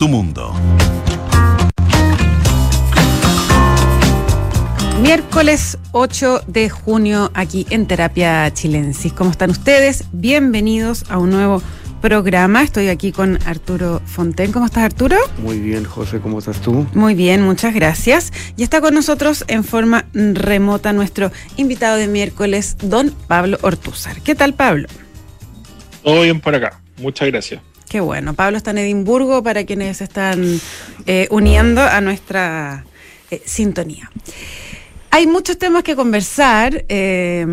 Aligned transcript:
tu 0.00 0.08
mundo. 0.08 0.54
Miércoles 5.02 5.76
8 5.92 6.44
de 6.46 6.70
junio 6.70 7.30
aquí 7.34 7.66
en 7.68 7.86
Terapia 7.86 8.50
Chilensis. 8.50 9.12
¿Cómo 9.12 9.30
están 9.30 9.50
ustedes? 9.50 10.04
Bienvenidos 10.12 11.04
a 11.10 11.18
un 11.18 11.28
nuevo 11.28 11.62
programa. 12.00 12.62
Estoy 12.62 12.88
aquí 12.88 13.12
con 13.12 13.38
Arturo 13.44 14.00
Fonten. 14.06 14.52
¿Cómo 14.52 14.64
estás, 14.64 14.84
Arturo? 14.84 15.18
Muy 15.36 15.58
bien, 15.58 15.84
José, 15.84 16.18
¿cómo 16.20 16.38
estás 16.38 16.62
tú? 16.62 16.86
Muy 16.94 17.14
bien, 17.14 17.42
muchas 17.42 17.74
gracias. 17.74 18.32
Y 18.56 18.62
está 18.62 18.80
con 18.80 18.94
nosotros 18.94 19.44
en 19.48 19.64
forma 19.64 20.06
remota 20.14 20.94
nuestro 20.94 21.30
invitado 21.58 21.98
de 21.98 22.08
miércoles, 22.08 22.78
don 22.80 23.14
Pablo 23.28 23.58
Ortúzar. 23.60 24.22
¿Qué 24.22 24.34
tal, 24.34 24.54
Pablo? 24.54 24.88
Todo 26.02 26.22
bien 26.22 26.40
por 26.40 26.54
acá. 26.54 26.80
Muchas 26.96 27.28
gracias. 27.28 27.60
Qué 27.90 27.98
bueno. 27.98 28.34
Pablo 28.34 28.56
está 28.56 28.70
en 28.70 28.78
Edimburgo 28.78 29.42
para 29.42 29.64
quienes 29.64 30.00
están 30.00 30.60
eh, 31.06 31.26
uniendo 31.32 31.82
a 31.82 32.00
nuestra 32.00 32.84
eh, 33.32 33.42
sintonía. 33.44 34.08
Hay 35.12 35.26
muchos 35.26 35.58
temas 35.58 35.82
que 35.82 35.96
conversar 35.96 36.84
eh, 36.88 37.44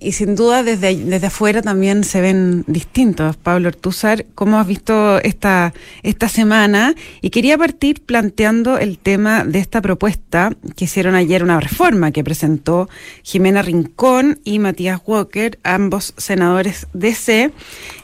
y 0.00 0.12
sin 0.12 0.34
duda 0.34 0.62
desde, 0.62 0.94
desde 0.94 1.28
afuera 1.28 1.62
también 1.62 2.04
se 2.04 2.20
ven 2.20 2.62
distintos. 2.66 3.36
Pablo 3.36 3.68
Ortúzar, 3.68 4.26
¿cómo 4.34 4.58
has 4.58 4.66
visto 4.66 5.18
esta, 5.22 5.72
esta 6.02 6.28
semana? 6.28 6.94
Y 7.22 7.30
quería 7.30 7.56
partir 7.56 8.02
planteando 8.02 8.76
el 8.76 8.98
tema 8.98 9.46
de 9.46 9.60
esta 9.60 9.80
propuesta 9.80 10.52
que 10.76 10.84
hicieron 10.84 11.14
ayer, 11.14 11.42
una 11.42 11.58
reforma 11.58 12.10
que 12.10 12.22
presentó 12.22 12.90
Jimena 13.22 13.62
Rincón 13.62 14.40
y 14.44 14.58
Matías 14.58 15.00
Walker, 15.06 15.58
ambos 15.62 16.12
senadores 16.18 16.86
DC, 16.92 17.50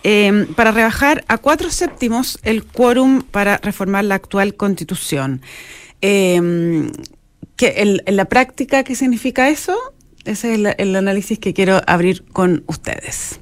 eh, 0.05 0.47
para 0.57 0.73
rebajar 0.73 1.23
a 1.29 1.37
cuatro 1.37 1.71
séptimos 1.71 2.38
el 2.45 2.65
quórum 2.65 3.21
para 3.21 3.59
reformar 3.59 4.05
la 4.05 4.15
actual 4.15 4.55
constitución. 4.55 5.43
Eh, 6.01 6.91
en 7.59 8.16
la 8.16 8.24
práctica, 8.24 8.85
¿qué 8.85 8.95
significa 8.95 9.49
eso? 9.49 9.77
Ese 10.24 10.55
es 10.55 10.74
el, 10.79 10.96
análisis 10.96 11.38
que 11.38 11.55
quiero 11.55 11.80
abrir 11.87 12.24
con 12.32 12.65
ustedes. 12.66 13.41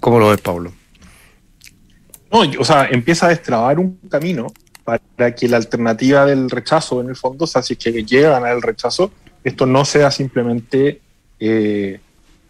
¿Cómo 0.00 0.18
lo 0.18 0.28
ves, 0.28 0.40
Pablo? 0.40 0.72
No, 2.30 2.42
o 2.58 2.64
sea, 2.64 2.86
empieza 2.90 3.26
a 3.26 3.30
destrabar 3.30 3.78
un 3.78 3.98
camino 4.08 4.46
para 4.84 5.34
que 5.34 5.48
la 5.48 5.56
alternativa 5.56 6.26
del 6.26 6.50
rechazo, 6.50 7.00
en 7.00 7.08
el 7.08 7.16
fondo, 7.16 7.44
o 7.44 7.46
sea, 7.46 7.62
si 7.62 7.74
es 7.74 7.78
que 7.78 8.04
llegan 8.04 8.44
al 8.44 8.62
rechazo, 8.62 9.12
esto 9.44 9.66
no 9.66 9.84
sea 9.84 10.10
simplemente 10.10 11.00
eh, 11.38 12.00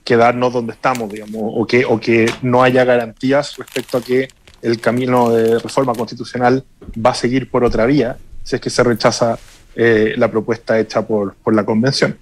quedarnos 0.05 0.53
donde 0.53 0.73
estamos, 0.73 1.11
digamos, 1.11 1.43
o 1.43 1.67
que, 1.67 1.85
o 1.85 2.01
que 2.01 2.31
no 2.43 2.63
haya 2.63 2.85
garantías 2.85 3.57
respecto 3.57 3.99
a 3.99 4.03
que 4.03 4.29
el 4.63 4.81
camino 4.81 5.31
de 5.31 5.59
reforma 5.59 5.95
constitucional 5.95 6.65
va 7.05 7.11
a 7.11 7.15
seguir 7.15 7.51
por 7.51 7.65
otra 7.65 7.87
vía, 7.87 8.19
es 8.57 8.61
que 8.61 8.71
se 8.71 8.83
rechaza 8.83 9.39
eh, 9.77 10.15
la 10.17 10.31
propuesta 10.31 10.79
hecha 10.79 11.07
por, 11.07 11.35
la 11.47 11.65
convención. 11.65 12.17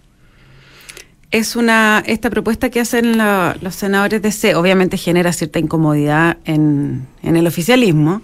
Es 1.30 1.56
una, 1.56 2.02
esta 2.06 2.30
propuesta 2.30 2.70
que 2.70 2.80
hacen 2.80 3.18
los 3.18 3.74
senadores 3.74 4.22
de 4.22 4.32
C, 4.32 4.54
obviamente 4.54 4.96
genera 4.96 5.32
cierta 5.32 5.58
incomodidad 5.58 6.38
en, 6.44 7.06
el 7.22 7.46
oficialismo, 7.46 8.22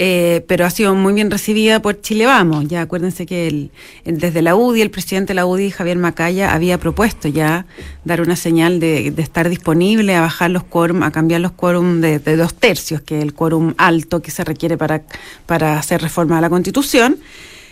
eh, 0.00 0.44
pero 0.46 0.64
ha 0.64 0.70
sido 0.70 0.94
muy 0.94 1.12
bien 1.12 1.30
recibida 1.30 1.82
por 1.82 2.00
Chile 2.00 2.26
Vamos. 2.26 2.68
Ya 2.68 2.82
acuérdense 2.82 3.26
que 3.26 3.70
desde 4.04 4.42
la 4.42 4.54
UDI, 4.54 4.82
el 4.82 4.90
presidente 4.90 5.28
de 5.28 5.34
la 5.34 5.46
UDI, 5.46 5.70
Javier 5.70 5.98
Macaya, 5.98 6.54
había 6.54 6.78
propuesto 6.78 7.26
ya 7.26 7.66
dar 8.04 8.20
una 8.20 8.36
señal 8.36 8.78
de, 8.78 9.08
estar 9.16 9.48
disponible 9.48 10.14
a 10.14 10.20
bajar 10.20 10.50
los 10.50 10.62
quórum, 10.62 11.02
a 11.02 11.10
cambiar 11.10 11.40
los 11.40 11.52
quórum 11.52 12.00
de, 12.00 12.18
dos 12.20 12.54
tercios, 12.54 13.00
que 13.00 13.18
es 13.18 13.24
el 13.24 13.34
quórum 13.34 13.74
alto 13.76 14.22
que 14.22 14.30
se 14.30 14.44
requiere 14.44 14.76
para, 14.76 15.02
para 15.46 15.78
hacer 15.78 16.00
reforma 16.00 16.38
a 16.38 16.40
la 16.40 16.48
Constitución. 16.48 17.18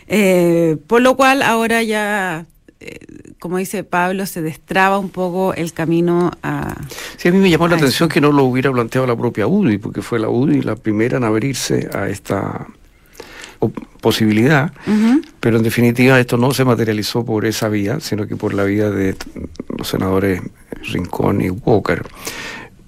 Eh, 0.09 0.77
por 0.87 1.03
lo 1.03 1.17
cual 1.17 1.43
ahora 1.43 1.83
ya, 1.83 2.47
eh, 2.81 2.99
como 3.39 3.59
dice 3.59 3.85
Pablo, 3.85 4.27
se 4.27 4.43
destraba 4.43 4.99
un 4.99 5.11
poco 5.11 5.55
el 5.55 5.73
camino 5.73 6.33
a... 6.43 6.75
Sí, 7.17 7.29
a 7.29 7.33
mí 7.33 7.39
me 7.39 7.51
llamó 7.51 7.69
la 7.69 7.77
atención 7.77 8.09
que 8.09 8.21
no 8.21 8.33
lo 8.33 8.45
hubiera 8.45 8.71
planteado 8.73 9.07
la 9.07 9.17
propia 9.17 9.47
UDI, 9.47 9.79
porque 9.79 10.03
fue 10.03 10.19
la 10.19 10.29
UDI 10.29 10.63
la 10.63 10.77
primera 10.77 11.17
en 11.17 11.25
abrirse 11.25 11.89
a 11.95 12.09
esta 12.09 12.67
posibilidad, 14.01 14.73
pero 15.41 15.57
en 15.57 15.63
definitiva 15.63 16.21
esto 16.21 16.37
no 16.37 16.53
se 16.53 16.65
materializó 16.65 17.25
por 17.25 17.47
esa 17.47 17.69
vía, 17.69 18.01
sino 18.01 18.27
que 18.27 18.37
por 18.37 18.55
la 18.55 18.65
vía 18.65 18.91
de 18.91 19.17
los 19.77 19.89
senadores 19.89 20.43
Rincón 20.93 21.41
y 21.41 21.51
Walker. 21.51 22.05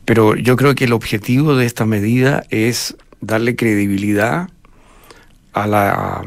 Pero 0.04 0.36
yo 0.36 0.56
creo 0.56 0.74
que 0.74 0.84
el 0.84 0.92
objetivo 0.92 1.56
de 1.56 1.66
esta 1.66 1.86
medida 1.86 2.44
es 2.50 2.96
darle 3.20 3.56
credibilidad 3.56 4.48
a 5.52 5.66
la 5.66 6.22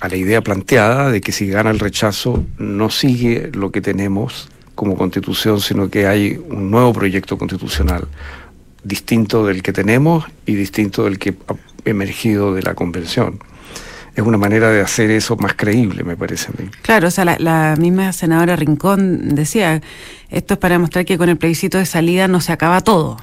a 0.00 0.08
la 0.08 0.16
idea 0.16 0.42
planteada 0.42 1.10
de 1.10 1.20
que 1.20 1.32
si 1.32 1.48
gana 1.48 1.70
el 1.70 1.78
rechazo 1.78 2.44
no 2.58 2.90
sigue 2.90 3.50
lo 3.52 3.70
que 3.70 3.80
tenemos 3.80 4.48
como 4.74 4.96
constitución, 4.96 5.60
sino 5.60 5.88
que 5.88 6.06
hay 6.06 6.38
un 6.50 6.70
nuevo 6.70 6.92
proyecto 6.92 7.38
constitucional 7.38 8.06
distinto 8.84 9.46
del 9.46 9.62
que 9.62 9.72
tenemos 9.72 10.24
y 10.44 10.54
distinto 10.54 11.04
del 11.04 11.18
que 11.18 11.34
ha 11.48 11.56
emergido 11.88 12.54
de 12.54 12.62
la 12.62 12.74
convención 12.74 13.40
es 14.16 14.22
una 14.22 14.38
manera 14.38 14.70
de 14.70 14.80
hacer 14.80 15.10
eso 15.10 15.36
más 15.36 15.52
creíble, 15.54 16.02
me 16.02 16.16
parece 16.16 16.46
a 16.48 16.62
mí. 16.62 16.70
Claro, 16.80 17.08
o 17.08 17.10
sea, 17.10 17.36
la, 17.38 17.76
misma 17.78 18.14
senadora 18.14 18.56
Rincón 18.56 19.34
decía, 19.34 19.82
esto 20.30 20.54
es 20.54 20.58
para 20.58 20.76
demostrar 20.76 21.04
que 21.04 21.18
con 21.18 21.28
el 21.28 21.36
plebiscito 21.36 21.76
de 21.76 21.84
salida 21.84 22.26
no 22.26 22.40
se 22.40 22.50
acaba 22.50 22.80
todo. 22.80 23.18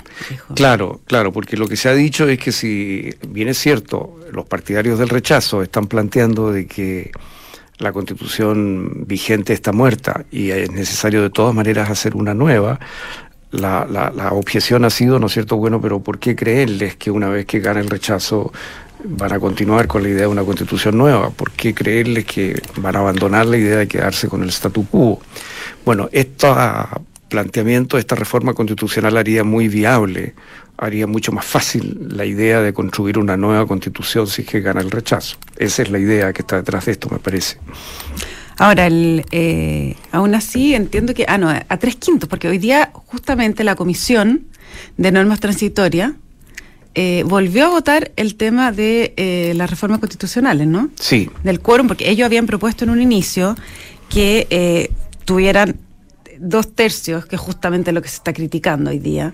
Claro, 0.54 1.02
claro, 1.08 1.34
porque 1.34 1.58
lo 1.58 1.68
que 1.68 1.78
se 1.78 1.90
ha 1.90 1.96
dicho 1.96 2.30
es 2.30 2.38
que 2.38 2.52
si 2.52 3.10
bien 3.28 3.48
es 3.48 3.58
cierto, 3.58 4.20
los 4.32 4.46
partidarios 4.46 5.00
del 5.00 5.10
rechazo 5.10 5.64
están 5.64 5.88
planteando 5.88 6.52
de 6.52 6.68
que 6.68 7.10
la 7.80 7.92
constitución 7.92 9.06
vigente 9.08 9.54
está 9.54 9.72
muerta 9.72 10.26
y 10.32 10.52
es 10.52 10.72
necesario 10.72 11.24
de 11.24 11.32
todas 11.32 11.56
maneras 11.56 11.90
hacer 11.90 12.16
una 12.16 12.36
nueva, 12.36 12.80
la, 13.50 13.88
la, 13.90 14.12
la, 14.16 14.32
objeción 14.32 14.86
ha 14.86 14.92
sido, 14.92 15.18
¿no 15.18 15.26
es 15.26 15.34
cierto? 15.34 15.58
Bueno, 15.58 15.82
pero 15.82 16.02
¿por 16.02 16.20
qué 16.20 16.36
creerles 16.36 16.96
que 16.96 17.10
una 17.10 17.30
vez 17.30 17.46
que 17.48 17.60
gana 17.60 17.80
el 17.80 17.90
rechazo 17.90 18.52
van 19.04 19.34
a 19.34 19.40
continuar 19.40 19.88
con 19.88 20.04
la 20.04 20.10
idea 20.10 20.22
de 20.22 20.28
una 20.28 20.44
constitución 20.44 20.98
nueva? 20.98 21.30
¿Por 21.30 21.52
qué 21.52 21.74
creerles 21.74 22.26
que 22.26 22.62
van 22.78 22.96
a 22.96 23.00
abandonar 23.00 23.46
la 23.46 23.58
idea 23.58 23.78
de 23.78 23.88
quedarse 23.88 24.28
con 24.28 24.44
el 24.44 24.50
statu 24.50 24.86
quo? 24.88 25.22
Bueno, 25.86 26.10
este 26.12 26.48
planteamiento, 27.30 27.98
esta 27.98 28.16
reforma 28.16 28.54
constitucional 28.54 29.18
haría 29.18 29.44
muy 29.44 29.68
viable, 29.68 30.36
haría 30.78 31.08
mucho 31.08 31.32
más 31.32 31.46
fácil 31.46 32.08
la 32.12 32.26
idea 32.26 32.62
de 32.62 32.74
construir 32.74 33.18
una 33.18 33.38
nueva 33.38 33.66
constitución 33.66 34.28
si 34.28 34.44
es 34.44 34.48
que 34.48 34.62
gana 34.62 34.82
el 34.82 34.92
rechazo. 34.92 35.38
Esa 35.58 35.82
es 35.82 35.90
la 35.90 36.00
idea 36.00 36.32
que 36.34 36.42
está 36.42 36.58
detrás 36.58 36.86
de 36.86 36.94
esto, 36.94 37.10
me 37.10 37.20
parece. 37.20 37.58
Ahora, 38.58 38.86
el, 38.86 39.26
eh, 39.32 39.96
aún 40.12 40.36
así 40.36 40.76
entiendo 40.76 41.14
que, 41.14 41.26
ah, 41.28 41.38
no, 41.38 41.50
a 41.50 41.78
tres 41.78 41.96
quintos, 41.96 42.30
porque 42.30 42.48
hoy 42.48 42.60
día 42.60 42.92
justamente 42.94 43.64
la 43.64 43.76
Comisión 43.76 44.46
de 44.98 45.12
Normas 45.12 45.40
Transitorias 45.40 46.12
eh, 46.96 47.24
volvió 47.26 47.66
a 47.66 47.70
votar 47.70 48.12
el 48.18 48.36
tema 48.36 48.72
de 48.72 49.14
eh, 49.18 49.54
las 49.56 49.70
reformas 49.70 50.00
constitucionales, 50.00 50.68
¿no? 50.68 50.90
Sí. 51.00 51.30
Del 51.44 51.60
quórum, 51.60 51.88
porque 51.88 52.10
ellos 52.10 52.26
habían 52.26 52.46
propuesto 52.46 52.84
en 52.84 52.92
un 52.92 53.02
inicio 53.02 53.56
que 54.10 54.46
eh, 54.52 54.92
tuvieran 55.26 55.78
dos 56.40 56.76
tercios, 56.76 57.26
que 57.26 57.36
es 57.36 57.42
justamente 57.42 57.92
lo 57.92 58.02
que 58.02 58.10
se 58.10 58.18
está 58.18 58.34
criticando 58.34 58.90
hoy 58.90 59.00
día, 59.00 59.34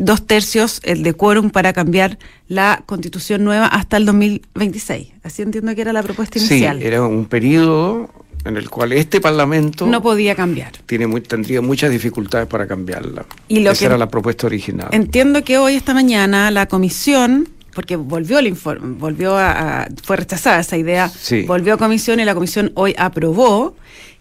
dos 0.00 0.26
tercios 0.26 0.80
el 0.82 1.02
de 1.02 1.14
quórum 1.14 1.48
para 1.48 1.72
cambiar 1.72 2.18
la 2.48 2.82
constitución 2.84 3.44
nueva 3.44 3.66
hasta 3.66 3.96
el 3.96 4.04
2026. 4.04 5.12
Así 5.22 5.40
entiendo 5.40 5.74
que 5.74 5.80
era 5.80 5.92
la 5.92 6.02
propuesta 6.02 6.38
inicial. 6.38 6.80
Sí, 6.80 6.86
era 6.86 7.02
un 7.02 7.24
periodo 7.24 8.10
en 8.44 8.56
el 8.56 8.68
cual 8.70 8.92
este 8.92 9.20
Parlamento 9.20 9.86
no 9.86 10.02
podía 10.02 10.34
cambiar. 10.34 10.72
Tiene 10.86 11.08
tendría 11.20 11.60
muchas 11.60 11.90
dificultades 11.90 12.46
para 12.46 12.66
cambiarla. 12.66 13.24
Y 13.48 13.60
lo 13.60 13.70
Esa 13.70 13.86
era 13.86 13.98
la 13.98 14.08
propuesta 14.08 14.46
original. 14.46 14.88
Entiendo 14.92 15.42
que 15.44 15.58
hoy, 15.58 15.74
esta 15.74 15.94
mañana, 15.94 16.50
la 16.50 16.66
comisión, 16.66 17.48
porque 17.74 17.96
volvió 17.96 18.38
el 18.38 18.46
informe, 18.46 18.96
volvió 18.98 19.36
a, 19.36 19.88
fue 20.02 20.16
rechazada 20.16 20.60
esa 20.60 20.76
idea, 20.76 21.10
volvió 21.46 21.74
a 21.74 21.76
comisión 21.78 22.20
y 22.20 22.24
la 22.24 22.34
comisión 22.34 22.72
hoy 22.74 22.94
aprobó 22.98 23.74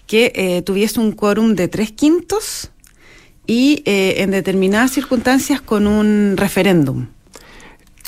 que 0.08 0.32
eh, 0.36 0.62
tuviese 0.62 1.00
un 1.00 1.12
quórum 1.12 1.56
de 1.56 1.68
tres 1.68 1.92
quintos 1.92 2.72
y 3.46 3.84
eh, 3.86 4.16
en 4.20 4.32
determinadas 4.32 4.92
circunstancias 4.92 5.62
con 5.62 5.88
un 5.88 6.36
referéndum. 6.38 7.08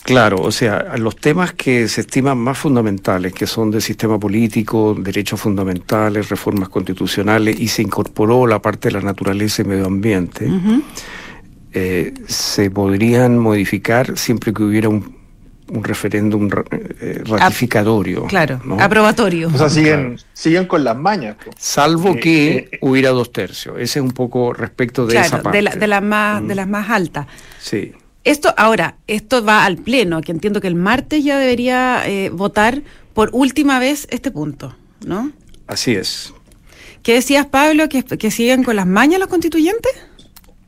Claro, 0.05 0.37
o 0.41 0.51
sea, 0.51 0.97
los 0.97 1.15
temas 1.15 1.53
que 1.53 1.87
se 1.87 2.01
estiman 2.01 2.37
más 2.37 2.59
fundamentales, 2.59 3.33
que 3.33 3.47
son 3.47 3.71
del 3.71 3.81
sistema 3.81 4.19
político, 4.19 4.95
derechos 4.95 5.41
fundamentales, 5.41 6.29
reformas 6.29 6.69
constitucionales, 6.69 7.59
y 7.59 7.67
se 7.67 7.81
incorporó 7.81 8.45
la 8.45 8.61
parte 8.61 8.89
de 8.89 8.93
la 8.93 9.01
naturaleza 9.01 9.63
y 9.63 9.65
medio 9.65 9.87
ambiente, 9.87 10.47
eh, 11.73 12.13
se 12.27 12.69
podrían 12.69 13.39
modificar 13.39 14.15
siempre 14.15 14.53
que 14.53 14.61
hubiera 14.61 14.89
un, 14.89 15.15
referéndum 15.81 16.51
eh, 16.69 17.23
ratificatorio. 17.25 18.25
claro, 18.27 18.61
aprobatorio. 18.79 19.47
O 19.51 19.57
sea, 19.57 19.71
siguen, 19.71 20.19
siguen 20.33 20.67
con 20.67 20.83
las 20.83 20.95
mañas. 20.95 21.37
Salvo 21.57 22.09
eh, 22.09 22.19
que 22.19 22.77
hubiera 22.81 23.09
dos 23.09 23.31
tercios. 23.31 23.77
Ese 23.79 23.97
es 23.97 24.05
un 24.05 24.11
poco 24.11 24.53
respecto 24.53 25.07
de 25.07 25.17
esa 25.17 25.41
parte. 25.41 25.63
De, 25.63 25.87
de, 25.87 26.01
más, 26.01 26.47
de 26.47 26.53
mm. 26.53 26.57
las 26.57 26.67
más 26.67 26.89
altas. 26.91 27.25
Sí. 27.57 27.91
Esto, 28.25 28.53
ahora, 28.57 28.95
esto 29.05 29.45
va 29.45 29.65
al 29.65 29.77
Pleno, 29.77 30.21
que 30.21 30.31
entiendo 30.31 30.59
que 30.59 30.67
el 30.67 30.73
martes 30.73 31.23
ya 31.23 31.37
debería 31.37 32.01
eh, 32.07 32.29
votar 32.29 32.81
por 33.13 33.29
última 33.33 33.77
vez 33.77 34.07
este 34.09 34.31
punto, 34.31 34.75
¿no? 35.05 35.31
Así 35.67 35.93
es. 35.93 36.33
¿Qué 37.03 37.13
decías, 37.13 37.45
Pablo? 37.45 37.87
¿Que, 37.87 38.03
que 38.03 38.31
siguen 38.31 38.63
con 38.63 38.75
las 38.75 38.87
mañas 38.87 39.19
los 39.19 39.29
constituyentes? 39.29 39.91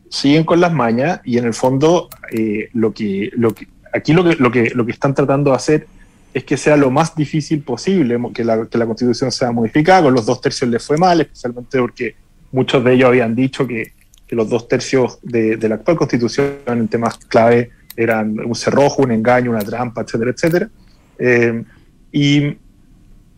Siguen 0.08 0.44
con 0.44 0.62
las 0.62 0.72
mañas 0.72 1.20
y 1.26 1.40
en 1.40 1.46
el 1.46 1.56
fondo 1.56 2.10
eh, 2.32 2.70
lo, 2.74 2.94
que, 2.94 3.32
lo 3.36 3.56
que 3.56 3.68
aquí 3.92 4.14
lo 4.14 4.24
que, 4.24 4.36
lo, 4.36 4.52
que, 4.52 4.70
lo 4.76 4.86
que 4.86 4.92
están 4.92 5.16
tratando 5.16 5.50
de 5.50 5.56
hacer 5.56 5.88
es 6.36 6.44
que 6.44 6.58
sea 6.58 6.78
lo 6.78 6.92
más 6.92 7.16
difícil 7.16 7.64
posible 7.64 8.20
que 8.36 8.44
la, 8.44 8.68
que 8.68 8.78
la 8.78 8.86
constitución 8.86 9.32
sea 9.32 9.52
modificada. 9.52 10.04
Con 10.04 10.14
los 10.14 10.28
dos 10.28 10.40
tercios 10.42 10.70
les 10.70 10.86
fue 10.86 10.98
mal, 10.98 11.22
especialmente 11.22 11.80
porque 11.80 12.16
muchos 12.52 12.84
de 12.84 12.94
ellos 12.94 13.08
habían 13.08 13.34
dicho 13.36 13.66
que, 13.66 13.94
que 14.28 14.36
los 14.36 14.50
dos 14.50 14.68
tercios 14.68 15.20
de, 15.24 15.58
de, 15.58 15.70
la 15.70 15.76
actual 15.76 15.98
constitución 15.98 16.58
en 16.68 16.88
temas 16.88 17.18
clave 17.18 17.72
eran 17.96 18.40
un 18.40 18.56
cerrojo, 18.56 19.04
un 19.04 19.12
engaño, 19.12 19.52
una 19.52 19.62
trampa, 19.62 20.02
etcétera, 20.02 20.32
etcétera. 20.32 20.70
Eh, 21.18 21.64
y, 22.12 22.58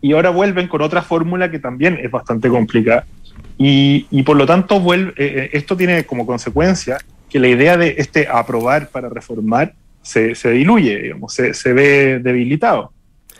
y 0.00 0.12
ahora 0.12 0.30
vuelven 0.30 0.68
con 0.68 0.82
otra 0.82 1.02
fórmula 1.02 1.50
que 1.50 1.58
también 1.58 1.98
es 2.02 2.10
bastante 2.10 2.48
complicada. 2.48 3.06
Y, 3.56 4.06
y 4.10 4.22
por 4.22 4.36
lo 4.36 4.46
tanto, 4.46 4.80
vuelve, 4.80 5.12
eh, 5.16 5.50
esto 5.52 5.76
tiene 5.76 6.04
como 6.04 6.26
consecuencia 6.26 6.98
que 7.28 7.38
la 7.38 7.48
idea 7.48 7.76
de 7.76 7.94
este 7.98 8.26
aprobar 8.26 8.88
para 8.88 9.08
reformar 9.08 9.74
se, 10.02 10.34
se 10.34 10.50
diluye, 10.50 11.02
digamos, 11.02 11.32
se, 11.32 11.54
se, 11.54 11.72
ve 11.72 12.18
debilitado. 12.18 12.92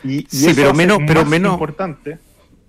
Y, 0.03 0.19
y 0.19 0.27
sí, 0.29 0.53
pero 0.55 0.73
menos, 0.73 0.99
pero 1.05 1.25
menos 1.25 1.53
importante 1.53 2.17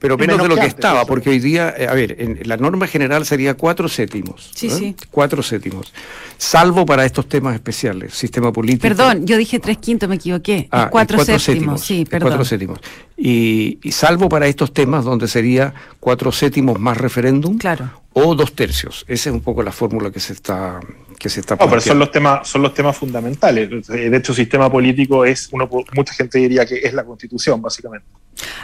pero 0.02 0.18
menos, 0.18 0.36
menos 0.36 0.48
de 0.48 0.48
lo 0.48 0.54
que, 0.56 0.62
que 0.62 0.66
estaba, 0.66 1.00
antes, 1.02 1.08
porque 1.08 1.30
hoy 1.30 1.38
día, 1.38 1.72
eh, 1.78 1.86
a 1.86 1.94
ver, 1.94 2.16
en 2.18 2.40
la 2.42 2.56
norma 2.56 2.88
general 2.88 3.24
sería 3.24 3.54
cuatro 3.54 3.88
séptimos. 3.88 4.50
Sí, 4.52 4.66
¿eh? 4.66 4.70
sí. 4.70 4.96
Cuatro 5.12 5.44
séptimos. 5.44 5.94
Salvo 6.36 6.84
para 6.84 7.04
estos 7.04 7.28
temas 7.28 7.54
especiales, 7.54 8.12
sistema 8.12 8.52
político. 8.52 8.82
Perdón, 8.82 9.24
yo 9.28 9.36
dije 9.36 9.60
tres 9.60 9.78
quintos, 9.78 10.08
me 10.08 10.16
equivoqué. 10.16 10.66
Ah, 10.72 10.84
es 10.86 10.90
cuatro, 10.90 11.18
cuatro 11.18 11.38
séptimos. 11.38 11.80
séptimos. 11.80 11.80
Sí, 11.84 12.04
perdón. 12.04 12.30
Cuatro 12.30 12.44
séptimos. 12.44 12.80
Y, 13.16 13.78
y, 13.80 13.92
salvo 13.92 14.28
para 14.28 14.48
estos 14.48 14.72
temas 14.74 15.04
donde 15.04 15.28
sería 15.28 15.72
cuatro 16.00 16.32
séptimos 16.32 16.80
más 16.80 16.96
referéndum. 16.96 17.56
Claro. 17.56 17.88
O 18.12 18.34
dos 18.34 18.54
tercios. 18.54 19.04
Esa 19.06 19.30
es 19.30 19.34
un 19.34 19.40
poco 19.40 19.62
la 19.62 19.70
fórmula 19.70 20.10
que 20.10 20.18
se 20.18 20.32
está 20.32 20.80
que 21.16 21.28
se 21.28 21.38
está 21.38 21.54
no, 21.54 21.68
pero 21.70 21.80
son 21.80 22.00
los 22.00 22.10
temas 22.10 22.48
son 22.48 22.62
los 22.62 22.74
temas 22.74 22.96
fundamentales 22.96 23.86
de 23.86 24.16
hecho 24.16 24.34
sistema 24.34 24.68
político 24.68 25.24
es 25.24 25.48
uno 25.52 25.70
mucha 25.94 26.12
gente 26.14 26.38
diría 26.38 26.66
que 26.66 26.80
es 26.82 26.92
la 26.92 27.04
constitución 27.04 27.62
básicamente 27.62 28.08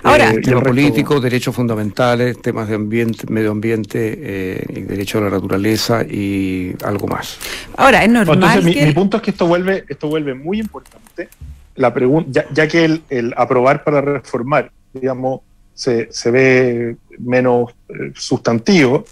ahora 0.03 0.31
eh, 0.31 0.41
tema 0.41 0.63
político 0.63 1.15
resto... 1.15 1.21
derechos 1.21 1.55
fundamentales 1.55 2.41
temas 2.41 2.69
de 2.69 2.75
ambiente 2.75 3.27
medio 3.29 3.51
ambiente 3.51 4.19
eh, 4.21 4.65
y 4.69 4.81
derecho 4.83 5.19
a 5.19 5.23
la 5.23 5.31
naturaleza 5.31 6.03
y 6.03 6.75
algo 6.85 7.07
más. 7.07 7.39
Ahora 7.77 8.05
es 8.05 8.11
normal 8.11 8.37
entonces 8.37 8.75
que... 8.75 8.81
mi, 8.81 8.87
mi, 8.87 8.93
punto 8.93 9.17
es 9.19 9.23
que 9.23 9.31
esto 9.31 9.47
vuelve 9.47 9.85
esto 9.89 10.09
vuelve 10.09 10.35
muy 10.35 10.61
importante. 10.61 11.29
La 11.77 11.95
pregunta 11.95 12.31
ya, 12.33 12.47
ya, 12.53 12.69
que 12.69 12.85
el, 12.85 13.03
el, 13.09 13.35
aprobar 13.37 13.85
para 13.85 14.01
reformar 14.01 14.71
digamos 14.93 15.41
se, 15.75 16.09
se 16.11 16.31
ve 16.31 16.97
menos 17.19 17.71
eh, 17.89 18.13
sustantivo 18.15 19.05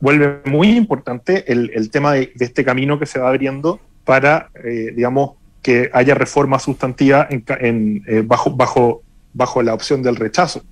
vuelve 0.00 0.40
muy 0.44 0.70
importante 0.76 1.50
el, 1.50 1.70
el 1.74 1.90
tema 1.90 2.12
de, 2.12 2.32
de, 2.34 2.44
este 2.44 2.64
camino 2.64 2.98
que 2.98 3.06
se 3.06 3.20
va 3.20 3.28
abriendo 3.28 3.80
para, 4.04 4.50
eh, 4.64 4.92
digamos, 4.94 5.32
que 5.62 5.90
haya 5.92 6.14
reforma 6.14 6.58
sustantiva 6.58 7.28
en, 7.30 7.44
en, 7.60 8.02
eh, 8.08 8.22
bajo, 8.26 8.50
bajo, 8.50 9.02
bajo 9.32 9.62
la 9.62 9.74
opción 9.74 10.02
del 10.02 10.16
rechazo. 10.16 10.62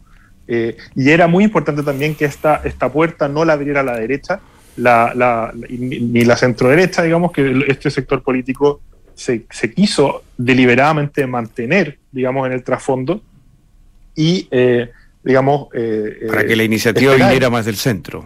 Eh, 0.46 0.76
y 0.96 1.10
era 1.10 1.28
muy 1.28 1.44
importante 1.44 1.82
también 1.82 2.14
que 2.14 2.24
esta, 2.24 2.60
esta 2.64 2.90
puerta 2.90 3.28
no 3.28 3.44
la 3.44 3.52
abriera 3.52 3.82
la 3.82 3.96
derecha, 3.96 4.40
la, 4.76 5.12
la, 5.14 5.52
ni 5.54 6.24
la 6.24 6.36
centro-derecha, 6.36 7.02
digamos, 7.02 7.32
que 7.32 7.64
este 7.68 7.90
sector 7.90 8.22
político 8.22 8.80
se, 9.14 9.44
se, 9.50 9.72
quiso 9.72 10.24
deliberadamente 10.36 11.26
mantener, 11.26 11.98
digamos, 12.10 12.46
en 12.46 12.52
el 12.52 12.64
trasfondo. 12.64 13.22
Y 14.16 14.48
eh, 14.50 14.90
digamos... 15.22 15.68
Eh, 15.74 16.26
Para 16.28 16.46
que 16.46 16.56
la 16.56 16.64
iniciativa 16.64 17.14
viniera 17.14 17.50
más 17.50 17.66
del 17.66 17.76
centro. 17.76 18.24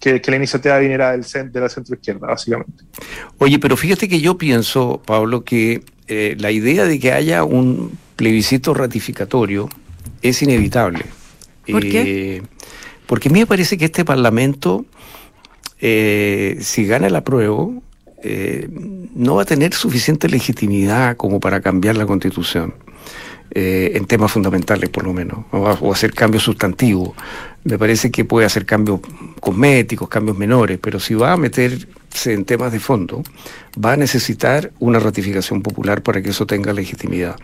Que, 0.00 0.20
que 0.20 0.30
la 0.30 0.36
iniciativa 0.38 0.78
viniera 0.78 1.12
del, 1.12 1.24
de 1.52 1.60
la 1.60 1.68
centro 1.68 1.94
izquierda, 1.94 2.26
básicamente. 2.26 2.84
Oye, 3.38 3.58
pero 3.58 3.76
fíjate 3.76 4.08
que 4.08 4.20
yo 4.20 4.38
pienso, 4.38 5.02
Pablo, 5.04 5.44
que 5.44 5.82
eh, 6.08 6.36
la 6.38 6.50
idea 6.50 6.84
de 6.84 6.98
que 6.98 7.12
haya 7.12 7.44
un 7.44 7.98
plebiscito 8.20 8.74
ratificatorio 8.74 9.70
es 10.20 10.42
inevitable. 10.42 11.06
¿Por 11.70 11.80
qué? 11.80 12.02
Eh, 12.36 12.42
porque 13.06 13.30
a 13.30 13.32
mí 13.32 13.40
me 13.40 13.46
parece 13.46 13.78
que 13.78 13.86
este 13.86 14.04
Parlamento, 14.04 14.84
eh, 15.80 16.58
si 16.60 16.84
gana 16.84 17.06
el 17.06 17.16
apruebo, 17.16 17.82
no 19.14 19.36
va 19.36 19.42
a 19.42 19.44
tener 19.46 19.72
suficiente 19.72 20.28
legitimidad 20.28 21.16
como 21.16 21.40
para 21.40 21.62
cambiar 21.62 21.96
la 21.96 22.04
Constitución 22.04 22.74
eh, 23.52 23.92
en 23.96 24.04
temas 24.04 24.30
fundamentales 24.30 24.90
por 24.90 25.02
lo 25.02 25.12
menos, 25.12 25.44
o, 25.50 25.58
o, 25.58 25.92
hacer 25.92 26.14
cambios 26.14 26.44
sustantivos. 26.44 27.10
Me 27.64 27.78
parece 27.78 28.12
que 28.12 28.24
puede 28.24 28.46
hacer 28.46 28.64
cambios 28.64 29.00
cosméticos, 29.40 30.08
cambios 30.08 30.38
menores, 30.38 30.78
pero 30.80 31.00
si 31.00 31.14
va 31.14 31.32
a 31.32 31.36
meterse 31.36 31.88
en 32.32 32.44
temas 32.44 32.70
de 32.70 32.78
fondo, 32.78 33.24
va 33.84 33.94
a 33.94 33.96
necesitar 33.96 34.70
una 34.78 35.00
ratificación 35.00 35.62
popular 35.62 36.00
para 36.00 36.22
que 36.22 36.30
eso 36.30 36.46
tenga 36.46 36.72
legitimidad. 36.72 37.34